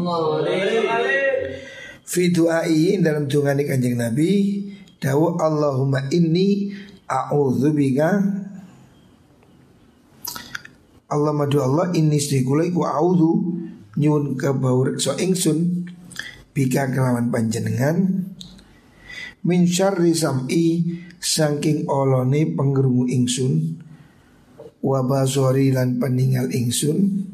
fi 2.03 2.29
du'ai 2.29 2.99
dalam 3.01 3.25
doa 3.25 3.55
kanjeng 3.57 3.97
Nabi 3.97 4.61
dawu 5.01 5.39
Allahumma 5.39 6.07
inni 6.13 6.69
a'udzubika 7.09 8.09
Allah 11.13 11.33
madu 11.33 11.61
Allah 11.61 11.93
inni 11.93 12.17
sedikulai 12.17 12.73
wa 12.73 12.97
a'udzu 12.97 13.31
nyun 14.01 14.33
kabau 14.33 14.97
so 14.97 15.13
ingsun 15.13 15.85
bika 16.57 16.89
kelawan 16.89 17.29
panjenengan. 17.29 18.29
Min 19.43 19.67
syarri 19.67 20.15
sam'i 20.15 20.95
saking 21.19 21.85
olone 21.91 22.55
pengerungu 22.55 23.11
ingsun 23.11 23.82
wabasori 24.83 25.71
lan 25.71 25.97
peninggal 25.97 26.51
ingsun. 26.51 27.31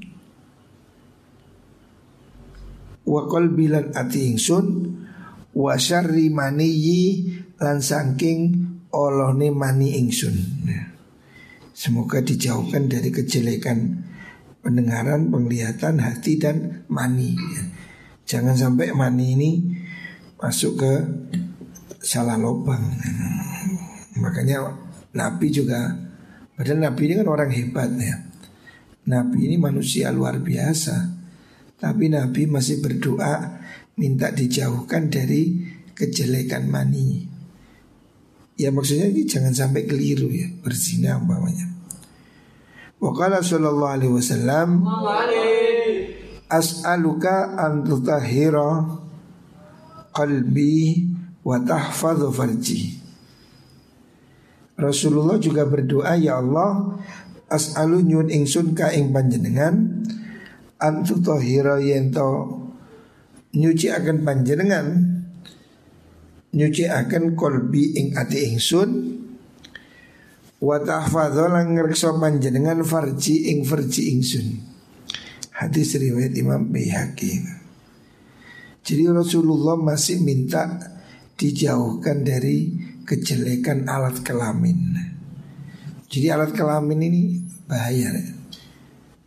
Wa 3.10 3.26
qalbi 3.26 3.66
lan 3.74 3.90
ati 3.98 4.30
ingsun. 4.30 4.66
Wa 5.58 5.74
syarri 5.82 6.30
maniyi 6.30 7.34
lan 7.58 7.82
saking 7.82 8.40
olone 8.94 9.50
mani 9.50 9.98
ingsun. 9.98 10.38
Semoga 11.74 12.20
dijauhkan 12.20 12.92
dari 12.92 13.08
kejelekan 13.08 14.04
pendengaran, 14.60 15.32
penglihatan, 15.32 16.04
hati 16.04 16.36
dan 16.36 16.84
mani. 16.92 17.40
Jangan 18.28 18.54
sampai 18.54 18.92
mani 18.92 19.26
ini 19.34 19.52
masuk 20.38 20.84
ke 20.84 20.94
salah 22.04 22.36
lubang. 22.36 22.84
Makanya 24.20 24.76
Nabi 25.16 25.48
juga 25.50 26.09
Padahal 26.60 26.92
Nabi 26.92 27.02
ini 27.08 27.14
kan 27.24 27.30
orang 27.32 27.52
hebat 27.56 27.88
ya. 27.96 28.20
Nabi 29.08 29.48
ini 29.48 29.56
manusia 29.56 30.12
luar 30.12 30.44
biasa. 30.44 31.08
Tapi 31.80 32.12
Nabi 32.12 32.52
masih 32.52 32.84
berdoa 32.84 33.64
minta 33.96 34.28
dijauhkan 34.36 35.08
dari 35.08 35.64
kejelekan 35.96 36.68
mani. 36.68 37.24
Ya 38.60 38.76
maksudnya 38.76 39.08
ini 39.08 39.24
jangan 39.24 39.56
sampai 39.56 39.88
keliru 39.88 40.28
ya 40.28 40.52
berzina 40.60 41.16
umpamanya. 41.16 41.64
Waqala 43.00 43.40
sallallahu 43.40 43.96
alaihi 43.96 44.12
wasallam 44.12 44.84
As'aluka 46.52 47.56
an 47.56 47.88
tutahhira 47.88 49.00
qalbi 50.12 51.08
wa 51.40 51.56
tahfadhu 51.64 52.36
farji. 52.36 52.99
Rasulullah 54.80 55.36
juga 55.38 55.68
berdoa 55.68 56.16
ya 56.16 56.40
Allah 56.40 56.96
as'alu 57.52 58.08
nyun 58.08 58.28
ingsun 58.32 58.72
ka 58.72 58.96
ing 58.96 59.12
panjenengan 59.12 60.08
antu 60.80 61.20
tohira 61.20 61.84
yento 61.84 62.64
nyuci 63.52 63.92
akan 63.92 64.24
panjenengan 64.24 64.88
nyuci 66.56 66.88
akan 66.88 67.36
kolbi 67.36 67.94
ing 68.00 68.08
ati 68.16 68.56
ingsun 68.56 68.90
wa 70.60 70.78
tahfadhu 70.80 71.48
lan 71.48 71.76
ngrekso 71.76 72.16
panjenengan 72.20 72.84
farji 72.84 73.52
ing 73.54 73.64
farji 73.64 74.12
ingsun. 74.16 74.48
Hadis 75.60 76.00
riwayat 76.00 76.36
Imam 76.40 76.72
Baihaqi. 76.72 77.36
Jadi 78.80 79.04
Rasulullah 79.12 79.76
masih 79.76 80.24
minta 80.24 80.80
dijauhkan 81.36 82.24
dari 82.24 82.72
kejelekan 83.10 83.90
alat 83.90 84.22
kelamin. 84.22 84.94
Jadi 86.06 86.28
alat 86.30 86.54
kelamin 86.54 87.02
ini 87.10 87.22
bahaya. 87.66 88.14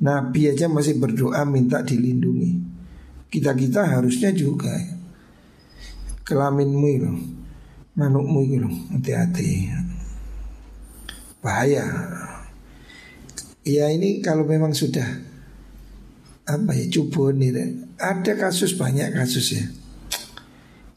Nabi 0.03 0.55
aja 0.55 0.71
masih 0.71 1.03
berdoa 1.03 1.43
minta 1.43 1.83
dilindungi. 1.83 2.63
Kita-kita 3.27 3.87
harusnya 3.91 4.31
juga 4.31 4.71
kelaminmu 6.23 6.87
itu, 6.95 7.13
manukmu 7.99 8.41
itu 8.47 8.71
hati-hati. 8.95 9.51
Bahaya. 11.43 11.87
Ya 13.67 13.91
ini 13.91 14.23
kalau 14.23 14.47
memang 14.47 14.75
sudah 14.75 15.07
apa 16.43 16.75
ya 16.75 16.91
cubon 16.91 17.39
ini 17.39 17.87
ada 18.03 18.35
kasus 18.35 18.75
banyak 18.75 19.15
kasus 19.15 19.55
ya 19.55 19.65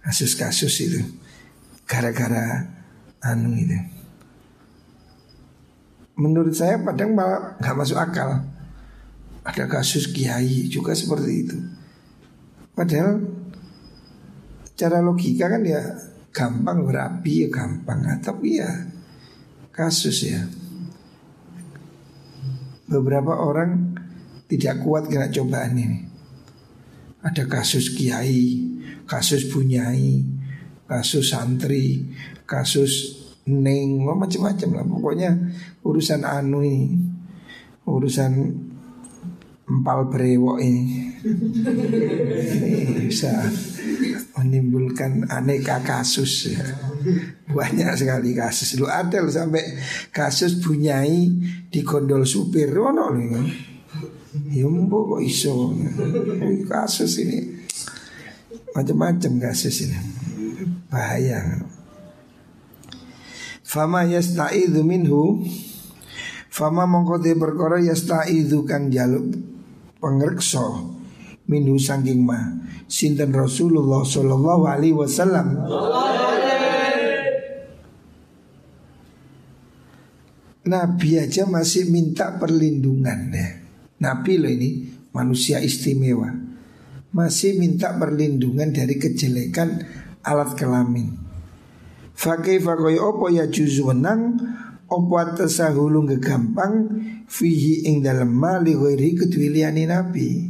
kasus-kasus 0.01 0.73
itu 0.81 1.01
gara-gara 1.85 2.74
anu 3.25 3.57
itu. 3.57 3.73
Menurut 6.15 6.53
saya 6.55 6.79
padang 6.79 7.11
malah 7.11 7.57
nggak 7.59 7.75
masuk 7.75 7.97
akal. 7.97 8.45
Ada 9.45 9.65
kasus 9.69 10.09
kiai 10.09 10.69
juga 10.69 10.95
seperti 10.95 11.31
itu. 11.45 11.57
Padahal 12.73 13.21
cara 14.75 14.99
logika 15.03 15.47
kan 15.51 15.61
ya 15.61 15.81
gampang 16.35 16.83
berapi 16.83 17.45
ya 17.45 17.47
gampang, 17.47 17.99
nah, 18.03 18.17
tapi 18.19 18.59
ya 18.59 18.71
kasus 19.71 20.27
ya. 20.27 20.41
Beberapa 22.85 23.33
orang 23.41 23.97
tidak 24.45 24.85
kuat 24.85 25.09
kena 25.09 25.31
cobaan 25.33 25.73
ini. 25.77 25.99
Ada 27.25 27.49
kasus 27.49 27.97
kiai, 27.97 28.61
kasus 29.09 29.49
bunyai, 29.49 30.21
kasus 30.85 31.33
santri, 31.33 32.05
kasus 32.45 33.25
neng, 33.45 34.05
macam-macam 34.05 34.69
lah. 34.81 34.85
Pokoknya 34.85 35.31
urusan 35.85 36.25
anu 36.25 36.65
ini, 36.65 36.89
urusan 37.85 38.31
empal 39.65 40.05
brewok 40.13 40.61
ini, 40.61 41.09
ini 41.25 43.09
bisa 43.09 43.33
menimbulkan 44.37 45.25
aneka 45.25 45.81
kasus 45.81 46.53
ya. 46.53 46.65
Banyak 47.49 47.97
sekali 47.97 48.37
kasus. 48.37 48.77
Lu 48.77 48.85
loh 48.85 49.33
sampai 49.33 49.77
kasus 50.13 50.61
bunyai 50.61 51.29
di 51.69 51.79
gondol 51.81 52.25
supir. 52.29 52.69
Ono 52.73 53.09
kan 53.13 53.45
Ya 54.51 54.67
kok 54.67 55.21
iso. 55.23 55.71
Kasus 56.67 57.23
ini. 57.23 57.39
Macam-macam 58.75 59.31
kasus 59.39 59.87
ini. 59.87 59.97
Bahaya. 60.91 61.63
Fama 63.65 64.05
yasta'idhu 64.05 64.85
minhu. 64.85 65.41
Fama 66.53 66.85
mongko 66.85 67.17
te 67.17 67.33
perkara 67.33 67.81
yasta'idhu 67.81 68.63
kang 68.63 68.93
jaluk 68.93 69.33
pengrekso 69.97 70.93
minhu 71.49 71.81
sangking 71.81 72.21
ma. 72.21 72.61
Sinten 72.85 73.33
Rasulullah 73.33 74.05
sallallahu 74.05 74.63
alaihi 74.69 74.93
wasallam? 74.93 75.65
Nabi 80.65 81.09
aja 81.21 81.49
masih 81.49 81.89
minta 81.89 82.37
perlindungan 82.37 83.33
ya. 83.33 83.49
Nabi 84.01 84.33
loh 84.37 84.49
ini 84.49 84.69
manusia 85.09 85.57
istimewa. 85.61 86.29
Masih 87.13 87.57
minta 87.57 87.97
perlindungan 87.97 88.69
dari 88.73 88.97
kejelekan 89.01 89.81
alat 90.21 90.53
kelamin 90.53 91.25
Fakih 92.15 92.63
fakoy 92.63 92.95
opo 92.95 93.27
ya 93.27 93.45
juzu 93.51 93.91
menang? 93.91 94.39
Opo 94.87 95.19
atasahulu 95.19 96.07
gampang 96.15 96.87
Fihi 97.27 97.89
ing 97.89 98.05
dalam 98.05 98.31
mali 98.31 98.77
ghairi 98.77 99.17
kedwiliani 99.19 99.83
nabi. 99.83 100.47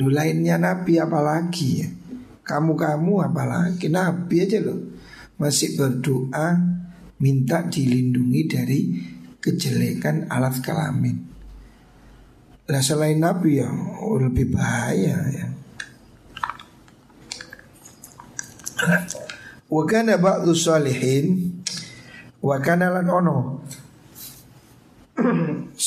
Lu 0.00 0.08
lainnya 0.08 0.56
nabi 0.56 0.96
apalagi? 0.96 1.84
Ya 1.84 1.88
Kamu-kamu 2.44 3.24
apalagi? 3.24 3.92
Nabi 3.92 4.36
aja 4.42 4.58
loh 4.64 4.80
Masih 5.36 5.76
berdoa 5.76 6.56
Minta 7.20 7.62
dilindungi 7.68 8.42
dari 8.50 8.80
kejelekan 9.38 10.26
alat 10.32 10.58
kelamin. 10.64 11.20
Lah 12.64 12.80
selain 12.80 13.20
nabi 13.20 13.60
ya 13.60 13.68
lebih 14.18 14.50
bahaya 14.50 15.20
ya 15.28 15.46
Wa 19.64 19.88
kana 19.88 20.20
ba'du 20.20 20.52
salihin 20.52 21.56
Wa 22.44 22.60
kana 22.60 22.92
lan 22.92 23.08
ono. 23.08 23.64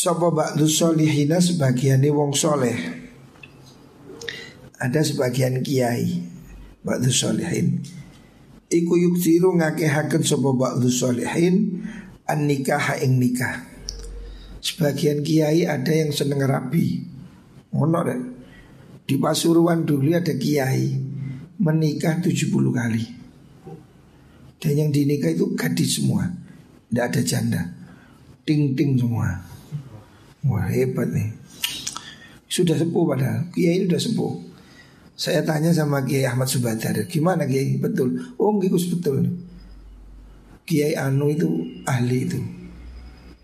Sapa 0.01 0.33
ba'du 0.33 0.65
salihina 0.65 1.37
sebagian 1.37 2.01
wong 2.09 2.33
soleh 2.33 2.73
Ada 4.81 5.05
sebagian 5.05 5.61
kiai 5.61 6.25
Ba'du 6.81 7.13
salihin. 7.13 7.83
Iku 8.67 8.97
yuksiru 8.97 9.53
ngakehaken 9.61 10.25
sapa 10.25 10.49
ba'du 10.57 10.89
salihin 10.89 11.85
An 12.25 12.49
nikah 12.49 12.97
ing 12.97 13.21
nikah. 13.21 13.61
Sebagian 14.57 15.21
kiai 15.21 15.69
ada 15.69 15.93
yang 15.93 16.09
seneng 16.09 16.41
rapi 16.41 17.05
Ono 17.77 17.99
deh 18.01 18.21
Di 19.05 19.21
Pasuruan 19.21 19.85
dulu 19.85 20.17
ada 20.17 20.33
kiai 20.33 20.97
Menikah 21.61 22.21
70 22.25 22.49
kali 22.73 23.16
dan 24.57 24.73
yang 24.73 24.89
dinikah 24.89 25.29
itu 25.29 25.53
gadis 25.53 26.01
semua. 26.01 26.25
Tidak 26.89 27.03
ada 27.03 27.21
janda. 27.21 27.61
Ting-ting 28.47 28.97
semua. 28.97 29.43
Wah 30.47 30.65
hebat 30.71 31.11
nih. 31.13 31.29
Sudah 32.47 32.79
sepuh 32.79 33.03
padahal. 33.05 33.51
Kiai 33.53 33.85
sudah 33.85 34.01
sepuh. 34.01 34.33
Saya 35.17 35.41
tanya 35.41 35.73
sama 35.73 36.05
Kiai 36.05 36.29
Ahmad 36.29 36.45
Subadar 36.45 36.93
Gimana 37.09 37.49
Kiai? 37.49 37.77
Betul? 37.81 38.37
Oh 38.37 38.53
ngikus 38.57 38.89
betul. 38.93 39.29
Kiai 40.65 40.97
Anu 40.97 41.29
itu 41.29 41.47
ahli 41.85 42.25
itu. 42.25 42.39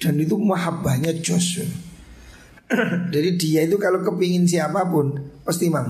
Dan 0.02 0.18
itu 0.18 0.34
mahabbahnya 0.40 1.14
jos. 1.22 1.62
Jadi 3.14 3.30
dia 3.38 3.62
itu 3.68 3.78
kalau 3.78 4.02
kepingin 4.02 4.50
siapa 4.50 4.88
pun 4.90 5.14
Pasti 5.44 5.68
mau 5.68 5.84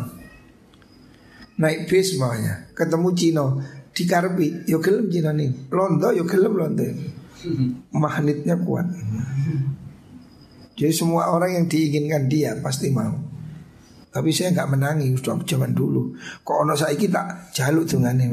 Naik 1.54 1.86
bis 1.86 2.18
maunya. 2.18 2.66
Ketemu 2.74 3.10
Cino 3.14 3.46
dikarpi 3.94 4.66
yo 4.66 4.82
gelem 4.82 5.10
nih 5.10 5.70
londo 5.70 6.10
yo 6.12 6.26
gelem 6.26 6.54
londo. 6.58 6.84
Magnetnya 7.94 8.56
kuat. 8.60 8.88
Jadi 10.74 10.94
semua 10.96 11.30
orang 11.30 11.54
yang 11.62 11.66
diinginkan 11.70 12.26
dia 12.32 12.58
pasti 12.60 12.90
mau. 12.90 13.14
Tapi 14.14 14.30
saya 14.30 14.54
nggak 14.54 14.70
menangi 14.78 15.10
sudah 15.18 15.42
zaman 15.42 15.74
dulu. 15.74 16.14
Kok 16.46 16.58
ono 16.66 16.78
saya 16.78 16.94
kita 16.94 17.50
jaluk 17.54 17.90
dengan 17.90 18.18
ini 18.22 18.30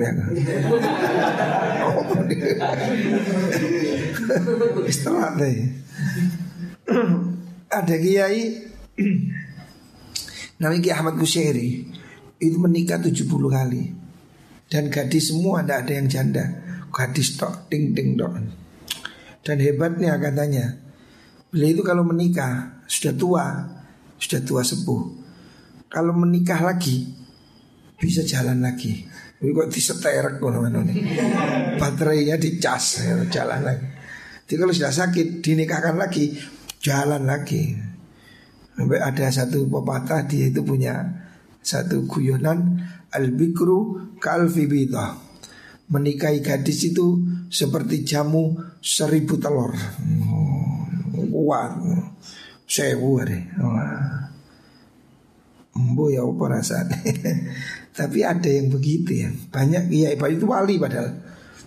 Setelah 4.93 5.33
deh 5.41 5.57
ada 7.71 7.95
kiai 7.95 8.43
namanya 10.61 10.81
Kiai 10.83 10.97
Ahmad 10.99 11.15
Kusyairi 11.17 11.87
itu 12.43 12.57
menikah 12.59 12.99
70 12.99 13.31
kali 13.31 13.83
dan 14.71 14.87
gadis 14.87 15.35
semua 15.35 15.67
tidak 15.67 15.85
ada 15.85 15.93
yang 15.99 16.07
janda. 16.07 16.45
Gadis 16.95 17.35
tok, 17.35 17.67
ting 17.67 17.91
ting 17.91 18.15
tok. 18.15 18.33
Dan 19.41 19.57
hebatnya 19.61 20.21
katanya 20.21 20.77
Beliau 21.49 21.81
itu 21.81 21.83
kalau 21.83 22.05
menikah 22.05 22.85
Sudah 22.85 23.15
tua 23.17 23.45
Sudah 24.21 24.41
tua 24.45 24.63
sepuh. 24.63 25.03
Kalau 25.89 26.13
menikah 26.15 26.61
lagi 26.61 27.09
Bisa 27.97 28.21
jalan 28.23 28.61
lagi. 28.61 29.05
Ini 29.41 29.51
kok 29.57 29.73
diseterek 29.73 30.39
Baterainya 31.81 32.37
dicas 32.37 33.01
ya, 33.01 33.17
Jalan 33.27 33.61
lagi. 33.65 33.87
Jadi 34.45 34.59
kalau 34.61 34.75
sudah 34.77 34.93
sakit 34.93 35.41
Dinikahkan 35.41 35.97
lagi 35.97 36.37
Jalan 36.85 37.25
lagi. 37.25 37.75
Sampai 38.77 39.01
ada 39.01 39.27
satu 39.33 39.65
pepatah 39.67 40.29
Dia 40.29 40.53
itu 40.53 40.61
punya 40.61 41.01
Satu 41.61 42.09
guyonan 42.09 42.81
Al-bikru 43.11 44.17
kalfibita 44.23 45.19
Menikahi 45.91 46.39
gadis 46.39 46.87
itu 46.87 47.19
seperti 47.51 48.07
jamu 48.07 48.55
seribu 48.79 49.43
telur. 49.43 49.75
Oh, 50.23 50.87
Kuat. 51.11 51.83
Hari. 52.71 53.41
Embo 55.75 56.07
ya 56.15 56.23
apa 56.23 56.45
rasanya? 56.47 56.95
Tapi 57.99 58.23
ada 58.23 58.47
yang 58.47 58.71
begitu 58.71 59.27
ya. 59.27 59.35
Banyak 59.51 59.91
Kiai 59.91 60.15
itu 60.15 60.47
wali 60.47 60.79
padahal. 60.79 61.11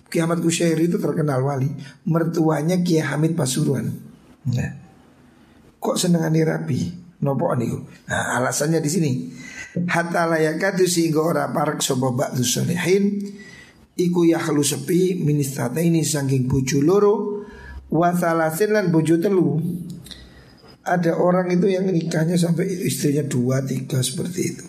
Kiamat 0.08 0.40
Kusyair 0.40 0.80
itu 0.80 0.96
terkenal 0.96 1.44
wali. 1.44 1.68
Mertuanya 2.08 2.80
Kiai 2.80 3.04
Hamid 3.04 3.36
Pasuruan. 3.36 3.92
Nah. 4.48 4.72
Kok 5.84 6.00
senengani 6.00 6.40
rapi 6.40 6.80
Nopo 7.20 7.52
niku? 7.56 7.76
Nah 8.08 8.40
alasannya 8.40 8.80
di 8.80 8.90
sini 8.92 9.10
Hatta 9.74 10.30
layakatu 10.30 10.86
sehingga 10.86 11.18
ora 11.18 11.50
parak 11.50 11.82
sobo 11.82 12.14
ba'du 12.14 12.46
solihin 12.46 13.18
Iku 13.94 14.26
yakhlu 14.26 14.62
sepi 14.62 15.18
ministrata 15.18 15.82
ini 15.82 16.06
saking 16.06 16.46
bojo 16.46 16.78
loro 16.78 17.42
Wasalasin 17.94 18.74
lan 18.74 18.90
bojo 18.90 19.22
telu. 19.22 19.54
Ada 20.82 21.14
orang 21.14 21.54
itu 21.54 21.70
yang 21.70 21.86
nikahnya 21.86 22.34
sampai 22.34 22.66
istrinya 22.66 23.22
dua 23.22 23.62
tiga 23.62 24.02
seperti 24.02 24.40
itu. 24.42 24.66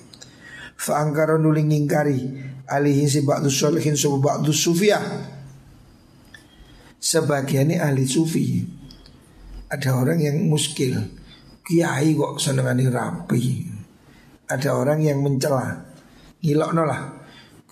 Fa'angkara 0.77 1.41
nuling 1.41 1.73
ngingkari 1.73 2.21
Alihin 2.69 3.09
si 3.09 3.25
ba'du 3.25 3.49
solihin 3.49 3.97
sobo 3.97 4.21
ba'du 4.21 4.53
sufiyah 4.53 5.05
Sebagiannya 6.97 7.77
ahli 7.81 8.05
sufi. 8.09 8.61
Ada 9.69 9.97
orang 9.97 10.21
yang 10.21 10.37
muskil 10.45 10.97
Kiai 11.65 12.13
kok 12.13 12.37
senengani 12.37 12.85
rapi 12.89 13.74
ada 14.45 14.69
orang 14.77 15.01
yang 15.01 15.21
mencela. 15.21 15.86
Ngilok 16.41 16.71
lah 16.77 17.25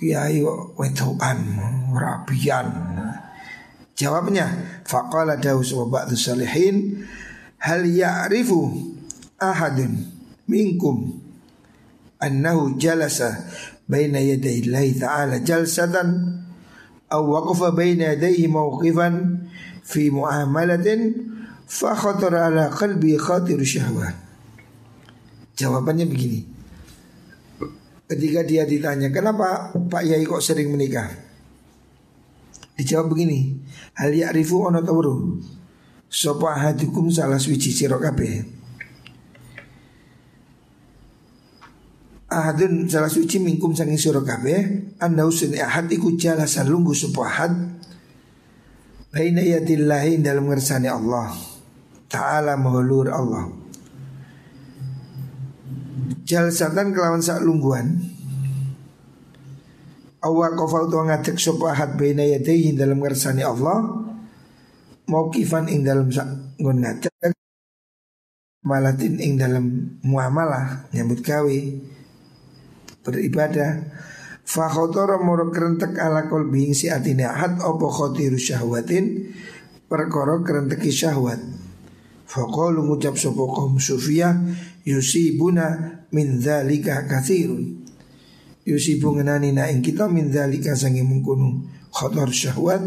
kiai 0.04 0.42
kok 0.44 0.76
wedoan 0.76 1.40
rabian. 1.96 2.68
Jawabnya 3.94 4.50
faqala 4.84 5.38
daus 5.38 5.72
wa 5.78 5.86
ba'du 5.86 6.18
salihin 6.18 7.06
hal 7.62 7.86
ya'rifu 7.86 8.74
ahadun 9.38 10.02
minkum 10.50 11.22
annahu 12.18 12.76
jalasa 12.82 13.48
baina 13.86 14.18
yaday 14.18 14.66
Allah 14.66 14.88
ta'ala 14.98 15.36
jalsatan 15.46 16.42
aw 17.14 17.22
waqafa 17.22 17.72
baina 17.78 18.18
yadayhi 18.18 18.50
mawqifan 18.50 19.46
fi 19.86 20.10
muamalatin 20.10 21.14
fa 21.70 21.94
khatara 21.94 22.50
ala 22.50 22.74
qalbi 22.74 23.14
khatir 23.16 23.62
syahwat. 23.62 24.18
Jawabannya 25.54 26.10
begini 26.10 26.53
Ketika 28.14 28.46
dia 28.46 28.70
ditanya 28.70 29.10
Kenapa 29.10 29.74
Pak 29.74 30.04
Yai 30.06 30.22
kok 30.22 30.38
sering 30.38 30.70
menikah? 30.70 31.10
Dijawab 32.78 33.10
begini 33.10 33.58
Hal 33.98 34.14
ya'rifu 34.14 34.70
ono 34.70 34.86
tawru 34.86 35.42
Sopo 36.06 36.46
ahadukum 36.46 37.10
salah 37.10 37.42
suci 37.42 37.74
sirok 37.74 38.06
Ahadun 42.34 42.86
salah 42.86 43.10
suci 43.10 43.42
mingkum 43.42 43.74
sanging 43.74 43.98
sirok 43.98 44.30
Anda 45.02 45.26
usun 45.26 45.58
ahad 45.58 45.90
iku 45.90 46.14
jalasan 46.18 46.70
lunggu 46.70 46.98
sopo 46.98 47.22
ahad. 47.22 47.54
Baina 49.14 49.46
yadillahi 49.46 50.22
dalam 50.26 50.50
ngersani 50.50 50.90
Allah 50.90 51.30
Ta'ala 52.10 52.58
mahulur 52.58 53.14
Allah 53.14 53.63
jalsatan 56.24 56.96
kelawan 56.96 57.24
sak 57.24 57.44
lungguan 57.44 58.00
Awa 60.24 60.56
kofal 60.56 60.88
tuwa 60.88 61.12
ngadek 61.12 61.36
sopa 61.36 61.76
ahad 61.76 62.00
baina 62.00 62.24
yadaihi 62.24 62.80
dalam 62.80 63.04
ngersani 63.04 63.44
Allah. 63.44 63.84
Mauqifan 65.04 65.68
ing 65.68 65.84
dalam 65.84 66.08
sak 66.08 66.56
ngon 66.64 66.80
ngadek 66.80 67.36
malatin 68.64 69.20
ing 69.20 69.36
dalam 69.36 70.00
muamalah 70.00 70.88
nyambut 70.96 71.20
gawe. 71.20 71.60
Beribadah. 73.04 73.84
Fa 74.48 74.72
khotara 74.72 75.20
moro 75.20 75.52
kerentek 75.52 76.00
ala 76.00 76.28
qalbi 76.32 76.72
si 76.72 76.88
atine 76.88 77.28
ahad 77.28 77.60
apa 77.60 77.88
khotiru 77.92 78.40
syahwatin? 78.40 79.28
Perkara 79.92 80.40
kerenteki 80.40 80.88
syahwat. 80.88 81.40
Faqalu 82.32 82.80
ngucap 82.88 83.20
sapa 83.20 83.44
kaum 83.44 83.76
sufia 83.78 84.32
yusibuna 84.88 86.00
min 86.14 86.40
dzalika 86.40 87.10
katsirun 87.10 87.84
yusibu 88.64 89.18
ngenani 89.18 89.52
na 89.52 89.68
kita 89.82 90.08
min 90.08 90.30
dzalika 90.30 90.78
sangi 90.78 91.02
mengkono 91.02 91.66
khotor 91.90 92.30
syahwat 92.30 92.84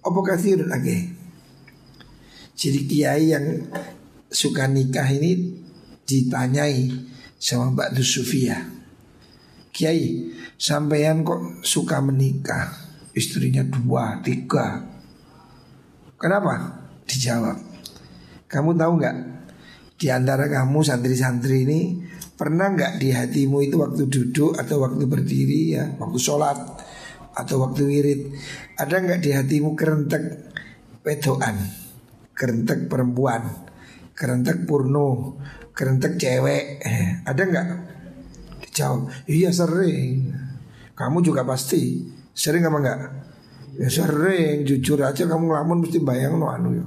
apa 0.00 0.20
katsirun 0.22 0.70
age 0.70 1.12
jadi 2.54 2.80
kiai 2.86 3.24
yang 3.34 3.46
suka 4.30 4.70
nikah 4.70 5.10
ini 5.10 5.58
ditanyai 6.06 6.90
sama 7.44 7.74
Mbak 7.74 7.98
Sufia. 8.00 8.62
Kiai, 9.74 10.30
sampean 10.54 11.26
kok 11.26 11.66
suka 11.66 11.98
menikah? 11.98 12.70
Istrinya 13.14 13.66
dua, 13.66 14.22
tiga. 14.22 14.86
Kenapa? 16.14 16.78
Dijawab. 17.06 17.58
Kamu 18.46 18.70
tahu 18.78 18.92
nggak? 19.02 19.16
Di 19.98 20.10
antara 20.14 20.46
kamu 20.46 20.78
santri-santri 20.82 21.66
ini 21.66 21.80
pernah 22.34 22.70
nggak 22.70 22.98
di 22.98 23.14
hatimu 23.14 23.62
itu 23.62 23.78
waktu 23.78 24.10
duduk 24.10 24.58
atau 24.58 24.82
waktu 24.82 25.04
berdiri 25.06 25.78
ya, 25.78 25.84
waktu 25.98 26.18
sholat 26.18 26.58
atau 27.34 27.56
waktu 27.66 27.82
wirid, 27.86 28.20
ada 28.78 28.94
nggak 28.98 29.20
di 29.22 29.30
hatimu 29.34 29.74
kerentek 29.74 30.22
wedoan, 31.02 31.56
kerentek 32.34 32.86
perempuan? 32.86 33.64
kerentek 34.14 34.64
purno, 34.64 35.36
kerentek 35.74 36.16
cewek, 36.16 36.78
eh, 36.80 37.06
ada 37.26 37.42
nggak? 37.42 37.66
Dijawab, 38.62 39.10
iya 39.26 39.50
sering. 39.50 40.30
Kamu 40.94 41.18
juga 41.20 41.42
pasti 41.42 42.06
sering 42.30 42.62
apa 42.62 42.78
enggak? 42.78 42.98
Ya 43.74 43.90
sering, 43.90 44.62
jujur 44.62 45.02
aja 45.02 45.26
kamu 45.26 45.50
ngelamun 45.50 45.82
mesti 45.82 45.98
bayang 45.98 46.38
no 46.38 46.46
anu 46.46 46.70
ya. 46.78 46.86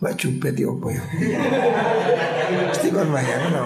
Mbak 0.00 0.16
Jubet 0.16 0.56
ya 0.56 0.72
apa 0.72 0.88
ya? 0.96 1.02
Mesti 2.72 2.88
kan 2.88 3.08
bayang 3.12 3.44
no. 3.52 3.62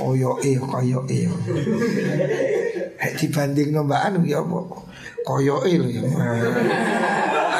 Koyo 0.00 0.40
e, 0.40 0.56
koyo 0.56 1.04
e. 1.04 1.28
Hek 2.96 3.20
dibanding 3.20 3.76
no 3.76 3.84
Mbak 3.84 4.00
Anu 4.08 4.24
ya 4.24 4.40
apa? 4.40 4.60
Koyo 5.28 5.68
e 5.68 5.76
ya. 5.76 6.00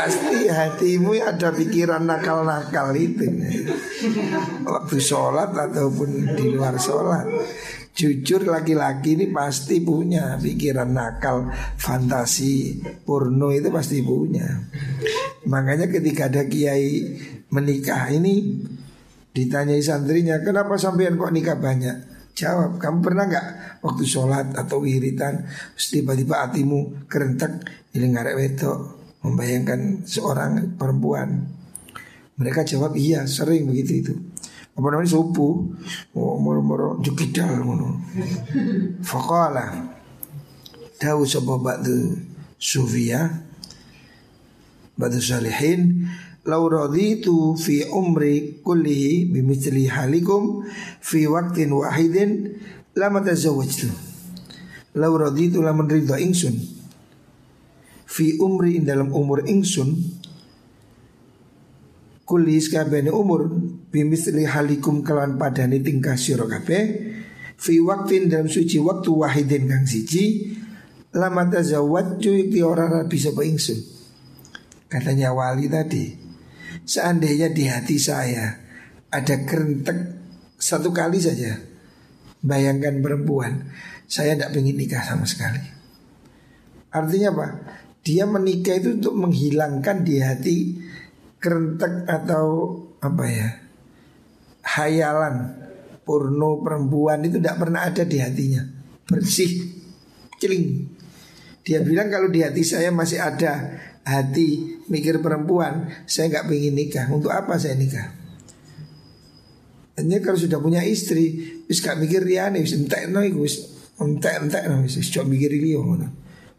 Pasti 0.02 0.50
hatimu 0.50 1.14
ada 1.14 1.54
pikiran 1.54 2.02
nakal-nakal 2.02 2.90
itu. 2.98 3.22
Waktu 4.66 4.98
sholat 4.98 5.54
ataupun 5.54 6.34
di 6.34 6.50
luar 6.50 6.74
sholat. 6.74 7.22
Jujur 7.94 8.50
laki-laki 8.50 9.14
ini 9.14 9.30
pasti 9.30 9.84
punya 9.84 10.40
pikiran 10.40 10.96
nakal 10.96 11.52
Fantasi 11.78 12.82
porno 13.06 13.54
itu 13.54 13.70
pasti 13.70 14.02
punya. 14.02 14.48
Makanya 15.46 15.86
ketika 15.86 16.26
ada 16.26 16.50
kiai 16.50 17.20
menikah 17.52 18.10
ini 18.10 18.58
Ditanyai 19.30 19.84
santrinya 19.84 20.40
Kenapa 20.42 20.74
sampean 20.80 21.14
kok 21.14 21.30
nikah 21.30 21.60
banyak? 21.60 22.10
Jawab, 22.32 22.80
kamu 22.80 22.98
pernah 23.04 23.28
nggak 23.28 23.46
waktu 23.84 24.04
sholat 24.08 24.56
atau 24.56 24.80
wiritan 24.80 25.44
tiba-tiba 25.76 26.48
hatimu 26.48 27.04
kerentek 27.04 27.60
ini 27.92 28.08
ngarek 28.08 28.40
wetok 28.40 29.01
membayangkan 29.22 30.02
seorang 30.04 30.74
perempuan. 30.74 31.46
Mereka 32.36 32.66
jawab 32.66 32.98
iya 32.98 33.22
sering 33.24 33.70
begitu 33.70 33.92
itu. 34.02 34.14
Apa 34.72 34.88
namanya 34.88 35.14
oh, 35.14 36.36
moro-moro 36.40 36.98
jukidal 36.98 37.62
ngono. 37.62 38.02
Faqala 39.04 39.94
tahu 40.96 41.22
sapa 41.28 41.60
ba'du 41.60 42.18
sufia 42.56 43.26
ba'du 44.96 45.18
salihin 45.20 46.08
Lau 46.42 46.66
raditu 46.66 47.54
fi 47.54 47.86
umri 47.86 48.58
kullihi 48.66 49.30
bimithli 49.30 49.86
halikum 49.86 50.66
fi 50.98 51.30
waktin 51.30 51.70
wahidin 51.70 52.58
lama 52.98 53.22
tazawwajtu. 53.22 53.86
Lau 54.98 55.14
raditu 55.14 55.62
lamun 55.62 55.86
ridha 55.86 56.18
ingsun 56.18 56.81
fi 58.12 58.36
umri 58.36 58.84
dalam 58.84 59.08
umur 59.08 59.48
ingsun 59.48 59.96
kulis 62.28 62.68
kabehane 62.68 63.08
umur 63.08 63.48
bimisli 63.88 64.44
halikum 64.44 65.00
kelawan 65.00 65.40
padane 65.40 65.80
tingkah 65.80 66.20
sira 66.20 66.44
kabeh 66.44 66.84
fi 67.56 67.80
waktin 67.80 68.28
dalam 68.28 68.52
suci 68.52 68.76
waktu 68.84 69.08
wahidin 69.08 69.64
kang 69.64 69.88
siji 69.88 70.52
lama 71.16 71.48
tazawwaju 71.48 72.32
iki 72.48 72.60
ora 72.64 73.04
bisa 73.08 73.32
ingsun. 73.32 73.80
Katanya 74.88 75.32
wali 75.32 75.72
tadi 75.72 76.12
seandainya 76.84 77.48
di 77.48 77.64
hati 77.64 77.96
saya 77.96 78.60
ada 79.08 79.36
kerentek 79.44 80.20
satu 80.60 80.92
kali 80.92 81.16
saja 81.16 81.56
bayangkan 82.44 83.00
perempuan 83.00 83.72
saya 84.04 84.36
tidak 84.36 84.52
ingin 84.60 84.76
nikah 84.76 85.00
sama 85.00 85.24
sekali. 85.24 85.64
Artinya 86.92 87.32
apa 87.32 87.46
dia 88.02 88.26
menikah 88.26 88.82
itu 88.82 88.98
untuk 88.98 89.14
menghilangkan 89.14 90.02
di 90.02 90.18
hati 90.18 90.58
kerentek 91.38 92.06
atau 92.06 92.78
apa 92.98 93.24
ya? 93.30 93.48
Hayalan 94.62 95.62
porno 96.02 96.62
perempuan 96.62 97.22
itu 97.22 97.38
tidak 97.38 97.62
pernah 97.62 97.86
ada 97.86 98.02
di 98.02 98.18
hatinya. 98.18 98.62
Bersih. 99.06 99.70
Celing. 100.38 100.66
Dia 101.62 101.78
bilang 101.86 102.10
kalau 102.10 102.26
di 102.26 102.42
hati 102.42 102.66
saya 102.66 102.90
masih 102.90 103.22
ada 103.22 103.78
hati 104.02 104.82
mikir 104.90 105.22
perempuan 105.22 105.86
saya 106.10 106.30
nggak 106.30 106.46
pengen 106.50 106.74
nikah. 106.74 107.06
Untuk 107.06 107.30
apa 107.30 107.54
saya 107.54 107.78
nikah? 107.78 108.18
Hanya 109.94 110.18
kalau 110.18 110.38
sudah 110.40 110.58
punya 110.58 110.82
istri 110.82 111.38
wis 111.70 111.78
gak 111.78 112.00
mikir 112.00 112.24
riane 112.24 112.64
wis 112.64 112.74
entek 112.74 113.12
no 113.12 113.22
wis 113.22 113.70
entek 114.00 114.40
entek 114.40 114.64
no 114.66 114.82
wis 114.82 114.98
coba 115.12 115.28
mikir 115.30 115.52
liyo 115.52 115.84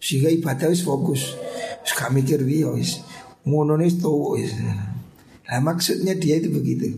sehingga 0.03 0.27
ibadah 0.27 0.67
wis 0.67 0.83
fokus. 0.83 1.39
Wis 1.79 1.91
gak 1.95 2.11
mikir 2.11 2.43
dia 2.43 2.67
wis. 2.67 2.99
Ngono 3.47 3.79
tuh 3.95 4.35
wis. 4.35 4.51
Nah 5.47 5.59
maksudnya 5.63 6.19
dia 6.19 6.43
itu 6.43 6.51
begitu. 6.51 6.91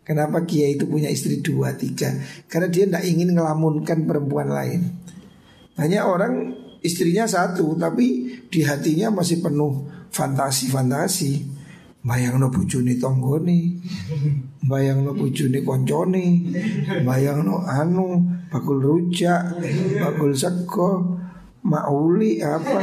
Kenapa 0.00 0.48
Kiai 0.48 0.80
itu 0.80 0.88
punya 0.88 1.12
istri 1.12 1.44
dua 1.44 1.76
tiga? 1.76 2.08
Karena 2.48 2.72
dia 2.72 2.88
tidak 2.88 3.04
ingin 3.04 3.36
ngelamunkan 3.36 4.08
perempuan 4.08 4.48
lain. 4.48 4.96
Banyak 5.76 6.04
orang 6.08 6.34
istrinya 6.80 7.28
satu 7.28 7.76
tapi 7.76 8.38
di 8.48 8.64
hatinya 8.64 9.12
masih 9.12 9.44
penuh 9.44 9.84
fantasi-fantasi. 10.08 11.58
Bayang 12.06 12.38
no 12.38 12.54
bujuni 12.54 13.02
tonggoni 13.02 13.82
Bayang 14.62 15.02
no 15.02 15.10
bujuni 15.18 15.66
konconi 15.66 16.54
Bayang 17.02 17.42
no 17.42 17.66
anu 17.66 18.22
Bakul 18.46 18.78
rujak 18.78 19.58
Bakul 19.98 20.30
sego 20.38 21.15
mauli 21.66 22.38
apa? 22.38 22.78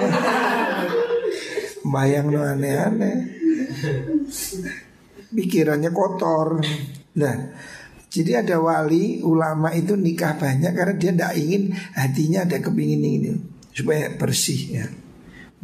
Bayang 1.87 2.27
no 2.35 2.43
aneh-aneh. 2.43 3.17
Pikirannya 5.31 5.89
kotor. 5.95 6.59
Nah 7.15 7.35
jadi 8.13 8.45
ada 8.45 8.61
wali 8.61 9.25
ulama 9.25 9.73
itu 9.73 9.97
nikah 9.97 10.37
banyak 10.37 10.69
karena 10.75 10.93
dia 10.99 11.11
tidak 11.15 11.33
ingin 11.33 11.73
hatinya 11.97 12.45
ada 12.45 12.61
kepingin 12.61 13.01
ini 13.01 13.31
supaya 13.73 14.13
bersih 14.19 14.61
ya. 14.83 14.85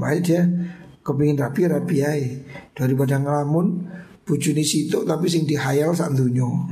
Makanya 0.01 0.21
dia 0.23 0.41
kepingin 1.05 1.37
rapi 1.37 1.61
rapi 1.69 1.97
aja 2.01 2.31
daripada 2.73 3.21
ngelamun 3.21 3.85
bujuni 4.25 4.61
situ 4.61 5.01
tapi 5.05 5.25
sing 5.25 5.49
dihayal 5.49 5.93
santunyo 5.97 6.69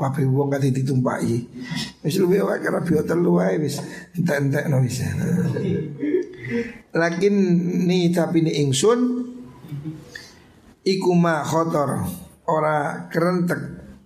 kabeh 0.00 0.24
wong 0.24 0.48
kate 0.48 0.72
ditumpaki. 0.72 1.44
Wis 2.00 2.16
luwe 2.16 2.40
wae 2.40 2.58
karena 2.64 2.80
bio 2.80 3.04
telu 3.04 3.36
wae 3.36 3.60
wis 3.60 3.84
entek-entek 4.16 4.72
no 4.72 4.80
wis. 4.80 5.04
Lakin 6.96 7.34
ni 7.84 8.08
tapi 8.10 8.40
ni 8.40 8.56
ingsun 8.64 9.00
iku 10.82 11.12
ma 11.12 11.44
khotor 11.44 12.08
ora 12.48 13.06
kerentek 13.12 13.60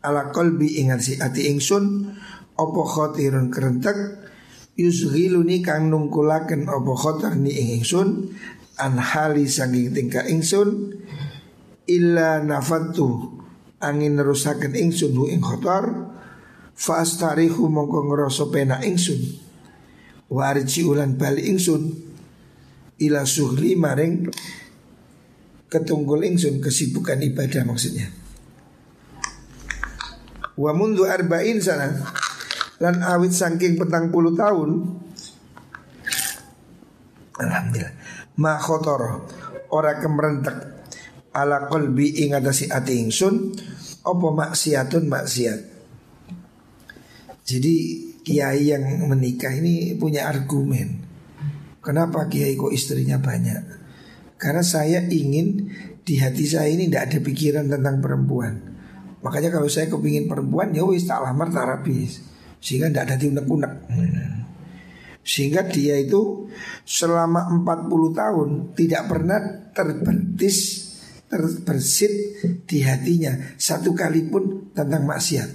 ala 0.04 0.34
kolbi 0.34 0.82
ingat 0.82 1.00
si 1.00 1.12
ati 1.16 1.48
ingsun 1.48 2.12
opo 2.58 2.82
khotirun 2.84 3.48
kerentek 3.48 3.96
yusghiluni 4.76 5.62
kang 5.64 5.88
nungkulaken 5.88 6.68
opo 6.68 6.92
khotor 6.98 7.38
ni 7.38 7.54
ingsun 7.78 8.34
an 8.76 8.98
hali 8.98 9.46
tingkah 9.94 10.26
ingsun 10.26 10.98
illa 11.86 12.42
nafatu 12.42 13.43
angin 13.84 14.16
nerusaken 14.16 14.72
ingsun 14.72 15.12
hu 15.12 15.28
ing 15.28 15.44
khotor 15.44 16.10
fa 16.74 17.04
astarihu 17.04 17.68
mongko 17.68 18.08
ngrasa 18.08 18.48
penak 18.48 18.82
ingsun. 18.82 19.20
Wa 20.32 20.50
arji 20.56 20.82
ulan 20.82 21.20
bali 21.20 21.46
ingsun 21.52 21.82
ila 23.04 23.22
suhli 23.28 23.76
maring 23.76 24.32
ketunggul 25.68 26.24
ingsun 26.24 26.64
kesibukan 26.64 27.20
ibadah 27.20 27.62
maksudnya. 27.68 28.24
Wa 30.54 30.70
mundu 30.70 31.02
arba'in 31.02 31.58
sana 31.58 31.90
Lan 32.78 33.02
awit 33.02 33.34
saking 33.34 33.74
petang 33.74 34.14
puluh 34.14 34.38
tahun 34.38 34.86
Alhamdulillah 37.42 37.94
Ma 38.38 38.54
khotor 38.62 39.26
Ora 39.74 39.98
kemerentek 39.98 40.56
Ala 41.34 41.66
kolbi 41.66 42.22
ingatasi 42.22 42.70
ati 42.70 43.02
ingsun 43.02 43.34
Opo 44.04 44.36
maksiatun 44.36 45.04
maksiat? 45.08 45.60
Jadi 47.44 47.74
kiai 48.24 48.72
yang 48.72 48.84
menikah 49.08 49.52
ini 49.52 49.96
punya 49.96 50.28
argumen. 50.28 51.00
Kenapa 51.80 52.28
kiai 52.28 52.56
kok 52.56 52.72
istrinya 52.72 53.20
banyak? 53.20 53.84
Karena 54.40 54.64
saya 54.64 55.00
ingin 55.04 55.72
di 56.04 56.20
hati 56.20 56.44
saya 56.44 56.68
ini 56.68 56.88
tidak 56.88 57.12
ada 57.12 57.18
pikiran 57.24 57.64
tentang 57.68 58.00
perempuan. 58.04 58.52
Makanya 59.24 59.48
kalau 59.56 59.72
saya 59.72 59.88
kepingin 59.88 60.28
perempuan 60.28 60.76
ya 60.76 60.84
wis 60.84 61.08
tak 61.08 61.24
lamar 61.24 61.48
tak 61.48 61.64
rabis 61.64 62.20
Sehingga 62.60 62.92
tidak 62.92 63.04
ada 63.08 63.16
diunek-unek. 63.16 63.72
Sehingga 65.24 65.64
dia 65.64 65.96
itu 65.96 66.44
selama 66.84 67.48
40 67.64 68.20
tahun 68.20 68.48
tidak 68.76 69.02
pernah 69.08 69.40
terbentis 69.72 70.83
terbersit 71.34 72.12
di 72.62 72.86
hatinya 72.86 73.58
satu 73.58 73.90
kali 73.90 74.30
pun 74.30 74.70
tentang 74.70 75.02
maksiat. 75.02 75.50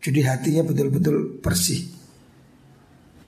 Jadi 0.00 0.20
hatinya 0.24 0.64
betul-betul 0.64 1.44
bersih. 1.44 1.84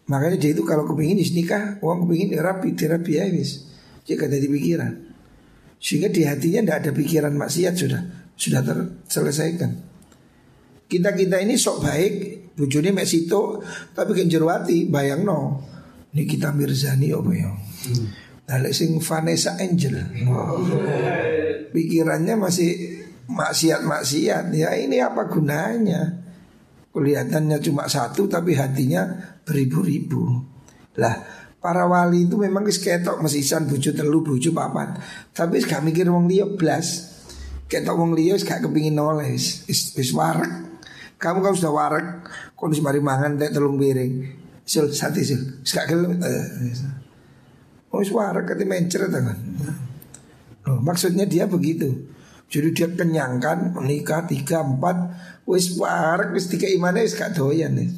Makanya 0.08 0.40
dia 0.40 0.56
itu 0.56 0.64
kalau 0.64 0.88
kepingin 0.88 1.20
nikah, 1.36 1.76
uang 1.84 2.08
kepingin 2.08 2.32
rapi, 2.40 2.72
terapi 2.72 3.12
ya 3.20 3.28
wis. 3.28 3.68
Jika 4.08 4.24
ada 4.24 4.40
pikiran. 4.40 4.92
Sehingga 5.76 6.08
di 6.08 6.24
hatinya 6.24 6.64
tidak 6.64 6.76
ada 6.80 6.90
pikiran 6.96 7.32
maksiat 7.36 7.74
sudah 7.76 8.02
sudah 8.32 8.60
terselesaikan. 8.64 9.70
Kita 10.88 11.12
kita 11.12 11.44
ini 11.44 11.60
sok 11.60 11.84
baik, 11.84 12.12
bujuni 12.56 12.88
mek 12.96 13.04
situ, 13.04 13.60
tapi 13.92 14.16
kan 14.16 14.24
jerwati 14.24 14.88
bayang 14.88 15.28
no. 15.28 15.60
Ini 16.16 16.24
kita 16.24 16.56
Mirzani 16.56 17.12
apa 17.12 17.30
ya? 17.36 17.52
Nah, 18.48 18.64
sing 18.72 18.96
Vanessa 18.96 19.60
Angel. 19.60 20.00
Pikirannya 21.68 22.34
masih 22.40 22.70
maksiat-maksiat. 23.28 24.56
Ya 24.56 24.72
ini 24.72 25.04
apa 25.04 25.28
gunanya? 25.28 26.16
Kelihatannya 26.88 27.60
cuma 27.60 27.84
satu 27.84 28.24
tapi 28.24 28.56
hatinya 28.56 29.04
beribu-ribu. 29.44 30.40
Lah, 30.96 31.14
para 31.60 31.84
wali 31.84 32.24
itu 32.24 32.40
memang 32.40 32.64
wis 32.64 32.80
ketok 32.80 33.20
mesisan 33.20 33.68
bojo 33.68 33.92
telu 33.92 34.24
bojo 34.24 34.50
papat. 34.56 34.96
Tapi 35.36 35.60
gak 35.60 35.84
mikir 35.84 36.08
wong 36.08 36.24
liya 36.24 36.48
blas. 36.48 37.20
Ketok 37.68 37.94
wong 38.00 38.16
liya 38.16 38.40
gak 38.40 38.64
kepingin 38.64 38.96
noleh 38.96 39.28
wis 39.36 39.68
wis 39.68 40.10
warak. 40.16 40.80
Kamu 41.20 41.44
kalau 41.44 41.56
sudah 41.58 41.74
warak, 41.74 42.06
kondisi 42.56 42.80
mari 42.80 43.04
mangan 43.04 43.36
tek 43.36 43.52
telung 43.52 43.76
piring. 43.76 44.24
Sul 44.64 44.88
sate 44.88 45.20
sul. 45.20 45.60
Gak 45.68 45.84
gelem. 45.84 46.16
Eh, 46.16 46.46
oh 47.92 47.98
wis 48.00 48.10
warak 48.12 48.48
kate 48.52 48.64
mencer 48.68 49.08
tangan. 49.08 49.38
Oh, 50.68 50.78
maksudnya 50.84 51.24
dia 51.24 51.48
begitu. 51.48 52.12
Jadi 52.48 52.72
dia 52.72 52.88
kenyangkan 52.88 53.76
menikah 53.76 54.24
tiga 54.24 54.64
empat 54.64 54.96
wis 55.44 55.76
warak 55.76 56.32
wis 56.32 56.48
tiga 56.48 56.68
imane 56.68 57.04
wis 57.04 57.16
gak 57.16 57.36
doyan 57.36 57.76
nih. 57.76 57.88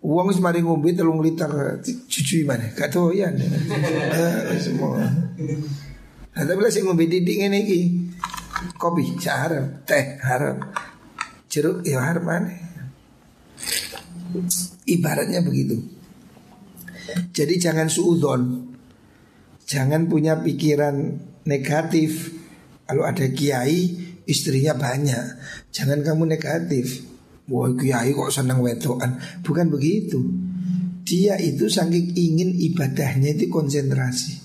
Uang 0.00 0.30
wis 0.30 0.38
mari 0.38 0.62
ngombe 0.62 0.94
telung 0.94 1.20
liter 1.22 1.78
cucu 1.82 2.46
imane 2.46 2.74
gak 2.74 2.94
doyan. 2.94 3.34
Eh, 3.34 4.58
semua. 4.58 5.02
Nah, 6.30 6.42
tapi 6.46 6.60
lah 6.62 6.70
sing 6.70 6.86
ngombe 6.86 7.10
didik 7.10 7.42
ngene 7.42 7.58
iki 7.66 7.80
kopi 8.78 9.18
haram, 9.26 9.82
teh 9.82 10.20
haram, 10.22 10.56
jeruk 11.50 11.82
ya 11.82 11.98
haram 12.00 12.24
mana? 12.24 12.54
Ibaratnya 14.86 15.42
begitu. 15.42 15.82
Jadi 17.34 17.58
jangan 17.58 17.90
suudon, 17.90 18.69
jangan 19.70 20.10
punya 20.10 20.42
pikiran 20.42 21.22
negatif. 21.46 22.34
Kalau 22.90 23.06
ada 23.06 23.30
kiai 23.30 23.94
istrinya 24.26 24.74
banyak, 24.74 25.38
jangan 25.70 26.02
kamu 26.02 26.26
negatif. 26.26 27.06
Wah 27.46 27.70
kiai 27.78 28.10
kok 28.10 28.34
senang 28.34 28.66
wedoan, 28.66 29.22
bukan 29.46 29.70
begitu. 29.70 30.18
Dia 31.06 31.38
itu 31.38 31.70
saking 31.70 32.18
ingin 32.18 32.50
ibadahnya 32.50 33.38
itu 33.38 33.46
konsentrasi. 33.46 34.42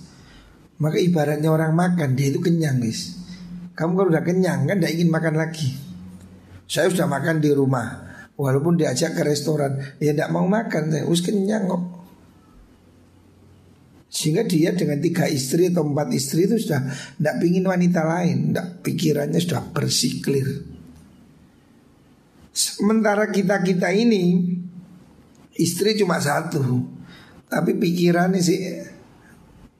Maka 0.77 1.01
ibaratnya 1.01 1.49
orang 1.49 1.73
makan, 1.73 2.13
dia 2.13 2.29
itu 2.29 2.37
kenyang 2.37 2.77
guys. 2.77 3.17
Kamu 3.73 3.97
kalau 3.97 4.09
udah 4.13 4.21
kenyang 4.21 4.69
kan 4.69 4.77
tidak 4.77 4.93
ingin 4.93 5.09
makan 5.09 5.35
lagi. 5.41 5.73
Saya 6.69 6.89
sudah 6.89 7.09
makan 7.09 7.41
di 7.41 7.49
rumah, 7.53 8.05
walaupun 8.37 8.77
diajak 8.77 9.17
ke 9.17 9.21
restoran, 9.25 9.77
ya 9.97 10.13
tidak 10.13 10.29
mau 10.33 10.45
makan. 10.45 10.93
Saya 10.93 11.05
us 11.09 11.21
kenyang 11.25 11.65
kok. 11.69 11.94
Sehingga 14.15 14.47
dia 14.47 14.71
dengan 14.71 15.03
tiga 15.03 15.27
istri 15.27 15.67
atau 15.67 15.91
empat 15.91 16.07
istri 16.15 16.47
itu 16.47 16.55
sudah 16.55 16.87
tidak 17.19 17.35
pingin 17.43 17.67
wanita 17.67 17.99
lain, 18.07 18.55
tidak 18.55 18.79
pikirannya 18.79 19.43
sudah 19.43 19.75
bersih 19.75 20.23
clear. 20.23 20.47
Sementara 22.55 23.27
kita 23.27 23.59
kita 23.59 23.91
ini 23.91 24.55
istri 25.59 25.99
cuma 25.99 26.23
satu, 26.23 26.87
tapi 27.51 27.75
pikirannya 27.75 28.39
sih 28.39 28.79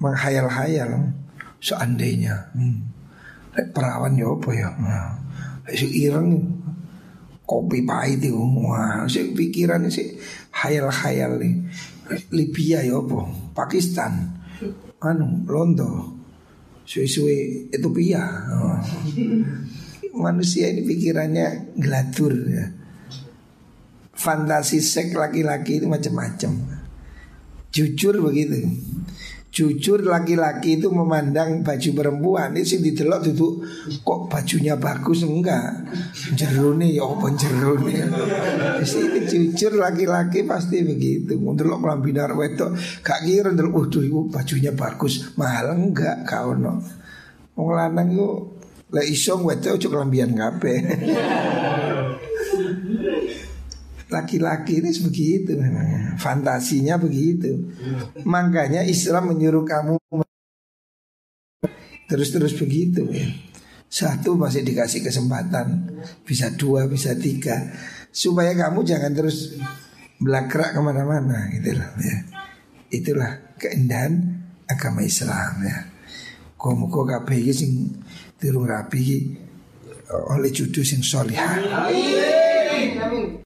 menghayal-hayal 0.04 1.16
seandainya. 1.64 2.52
Hmm. 2.52 2.92
Perawan 3.72 4.20
ya 4.20 4.36
apa 4.36 4.52
ya? 4.52 4.70
Nah, 4.76 5.16
si 5.72 5.88
ireng 6.04 6.44
kopi 7.48 7.88
pahit 7.88 8.20
itu. 8.20 8.36
Wah, 8.36 9.08
si 9.08 9.32
pikiran 9.32 9.88
sih 9.88 10.20
hayal-hayal 10.52 11.40
nih. 11.40 11.56
Libya 12.34 12.86
ya 12.86 13.02
apa? 13.02 13.26
Pakistan. 13.54 14.42
Anu, 15.02 15.46
Londo. 15.46 16.14
Suwe-suwe 16.86 17.70
Ethiopia. 17.74 18.22
Oh. 18.54 18.78
Manusia 20.16 20.70
ini 20.70 20.86
pikirannya 20.86 21.76
gelatur 21.76 22.34
ya. 22.46 22.66
Fantasi 24.16 24.80
seks 24.80 25.18
laki-laki 25.18 25.82
itu 25.84 25.90
macam-macam. 25.90 26.56
Jujur 27.74 28.24
begitu. 28.24 28.64
Jujur 29.56 30.04
laki-laki 30.04 30.76
itu 30.76 30.92
memandang 30.92 31.64
baju 31.64 31.90
perempuan. 31.96 32.52
Ini 32.52 32.68
sih 32.68 32.84
didelok 32.84 33.24
itu 33.32 33.64
Kok 34.04 34.28
bajunya 34.28 34.76
bagus? 34.76 35.24
Enggak. 35.24 35.96
Jerune 36.36 36.92
ya 36.92 37.08
apa 37.08 37.32
jerune 37.40 38.04
Di 38.84 38.84
sini 38.84 39.24
jujur 39.24 39.80
laki-laki 39.80 40.44
pasti 40.44 40.84
begitu. 40.84 41.40
Mendelok 41.40 41.88
melambinar 41.88 42.36
wedok 42.36 42.76
Gak 43.00 43.24
kira 43.24 43.56
ndelok 43.56 43.88
Waduh 43.88 44.04
itu 44.04 44.20
bajunya 44.28 44.76
bagus. 44.76 45.32
Mahal 45.40 45.72
enggak 45.72 46.28
kau 46.28 46.52
no 46.52 46.84
Wong 47.56 47.72
lanang 47.72 48.12
itu 48.12 48.28
Lah 48.92 49.08
isong 49.08 49.48
wedok 49.48 49.80
cuk 49.80 49.96
lambian 49.96 50.36
kabeh 50.36 50.84
Laki-laki 54.16 54.80
ini 54.80 54.96
begitu 54.96 55.60
memang 55.60 56.16
Fantasinya 56.16 56.96
begitu. 56.96 57.52
Makanya 58.24 58.88
Islam 58.88 59.36
menyuruh 59.36 59.68
kamu 59.68 60.00
Terus-terus 62.08 62.56
begitu 62.56 63.04
ya. 63.12 63.28
Satu 63.92 64.36
masih 64.36 64.66
dikasih 64.66 65.04
kesempatan 65.04 65.88
Bisa 66.24 66.56
dua, 66.56 66.88
bisa 66.88 67.12
tiga. 67.20 67.60
Supaya 68.16 68.56
kamu 68.56 68.88
jangan 68.88 69.12
terus 69.12 69.60
Belakrak 70.16 70.72
ke 70.72 70.80
mana-mana 70.80 71.52
gitu 71.52 71.76
loh 71.76 71.92
ya. 72.00 72.18
Itulah 72.88 73.60
keindahan 73.60 74.16
agama 74.64 75.04
Islam 75.04 75.60
ya. 75.60 75.92
Komuko 76.56 77.04
kabeh 77.04 77.44
iki 77.44 77.52
sing 77.52 77.72
tirung 78.40 78.64
rapi 78.64 79.36
oleh 80.32 80.50
judul 80.56 80.88
sing 80.88 81.04
solihah. 81.04 81.60
Amin. 81.84 83.44